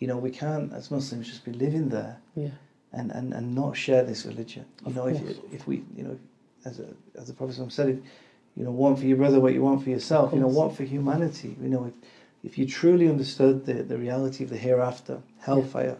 [0.00, 2.50] You know, we can't, as Muslims, just be living there yeah.
[2.92, 4.66] and, and, and not share this religion.
[4.82, 5.18] You Of know, if,
[5.56, 6.18] if we, you know,
[6.64, 6.86] as a,
[7.18, 7.98] as the Prophet said, if,
[8.56, 10.84] you know, want for your brother what you want for yourself, you know, want for
[10.84, 11.56] humanity.
[11.60, 11.94] You know, if,
[12.44, 15.96] if you truly understood the, the reality of the hereafter, hellfire,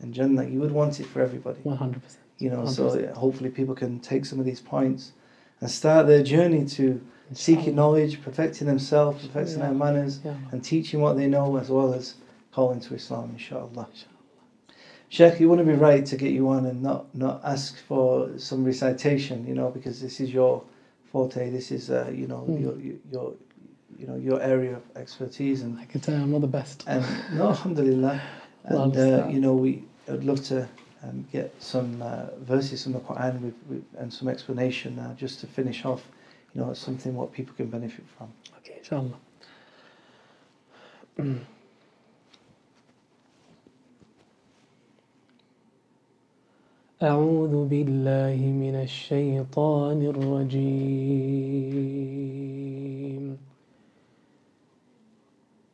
[0.00, 1.60] and Jannah, you would want it for everybody.
[1.60, 2.00] 100%.
[2.38, 3.12] You know, so 100%.
[3.14, 5.12] hopefully people can take some of these points
[5.60, 7.00] and start their journey to
[7.32, 9.66] seeking knowledge, perfecting themselves, perfecting Yeah.
[9.66, 10.34] their manners, Yeah.
[10.50, 12.14] and teaching what they know as well as
[12.50, 13.88] calling to Islam, inshallah.
[15.10, 18.64] Sheikh, you wouldn't be right to get you on and not, not ask for some
[18.64, 20.62] recitation, you know, because this is your
[21.10, 22.60] forte, this is, uh, you know, Mm.
[22.62, 22.74] your,
[23.10, 23.34] your,
[23.98, 25.62] you know, your area of expertise.
[25.62, 26.84] And, I can tell you I'm not the best.
[26.86, 27.04] and
[27.34, 28.20] no, alhamdulillah.
[28.64, 30.68] And, uh, you know, we, I'd love to
[31.02, 35.40] um, get some uh, verses from the Quran with, with, and some explanation uh, just
[35.40, 36.02] to finish off,
[36.54, 38.28] you know, something what people can benefit from.
[38.58, 39.18] Okay, inshallah.
[47.02, 50.60] أعوذ بالله من الشيطان الرجيم.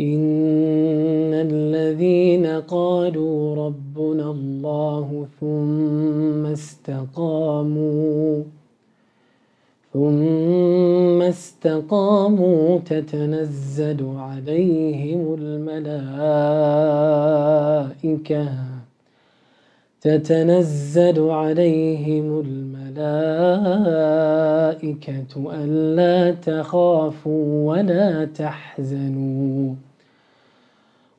[0.00, 8.42] إن الذين قالوا ربنا الله ثم استقاموا
[9.92, 16.88] ثم استقاموا تتنزل عليهم الملائكة.
[20.00, 22.84] تتنزل عليهم الملائكة
[25.54, 29.74] ألا تخافوا ولا تحزنوا.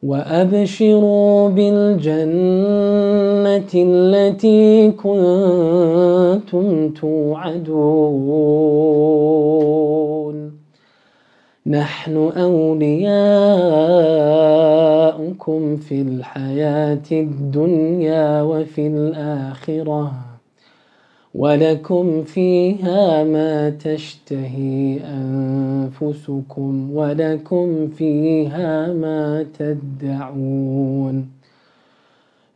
[0.04, 2.04] وأبشروا بالجنة
[3.76, 8.64] التي كنتم توعدون.
[11.68, 12.98] نحن أولياؤكم
[15.78, 20.23] في الحياة الدنيا وفي الآخرة.
[21.36, 31.28] ولكم فيها ما تشتهي أنفسكم ولكم فيها ما تدعون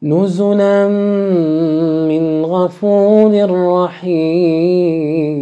[0.03, 0.87] نزلا
[2.07, 3.49] من غفور
[3.83, 5.37] رحيم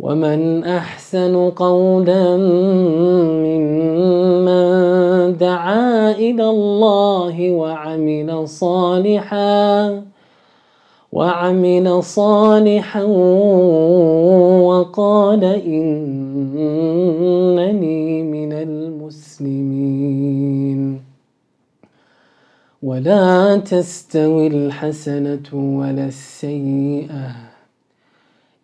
[0.00, 3.79] ومن أحسن قولا ممن
[5.40, 10.02] دعا إلى الله وعمل صالحا
[11.12, 13.02] وعمل صالحا
[14.62, 16.82] وقال إنني
[18.22, 20.00] من المسلمين.
[22.82, 27.32] ولا تستوي الحسنة ولا السيئة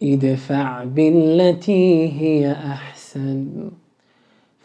[0.03, 3.47] ادفع بالتي هي أحسن.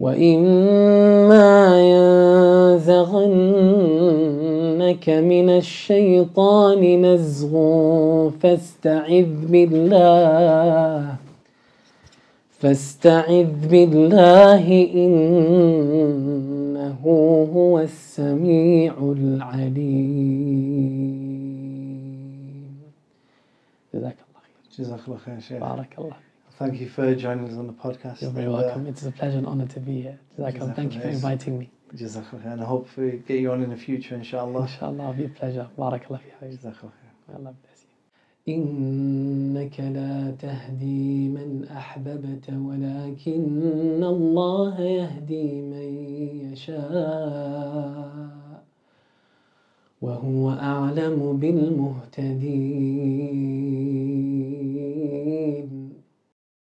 [0.00, 1.80] وإما
[3.74, 7.52] ينزغنك من الشيطان نزغ
[8.40, 11.14] فاستعذ بالله
[12.60, 17.02] فاستعذ بالله إنه
[17.54, 18.94] هو السميع
[21.84, 22.80] العليم
[23.94, 25.60] جزاك الله خير Jazakallah khair, Sheikh.
[25.60, 26.16] بارك الله
[26.57, 28.21] Thank you for joining us on the podcast.
[28.21, 28.87] You're very and, uh, welcome.
[28.87, 30.19] It's a pleasure and honor to be here.
[30.37, 30.75] Jazakallah.
[30.75, 31.13] Thank you for Jazakallah.
[31.13, 31.69] inviting me.
[31.95, 32.51] Jazakallah khair.
[32.53, 34.63] And I hope we get you on in the future, inshallah.
[34.63, 35.67] Inshallah, it'll be a pleasure.
[35.77, 36.57] Barakallah fi hayy.
[36.57, 37.13] Jazakallah khair.
[37.35, 37.87] Allah bless you.
[38.47, 45.87] إنك لا تهدي من أحببت ولكن الله يهدي من
[46.51, 48.09] يشاء
[50.01, 51.37] وهو أعلم
[54.49, 55.72] بالمهتدين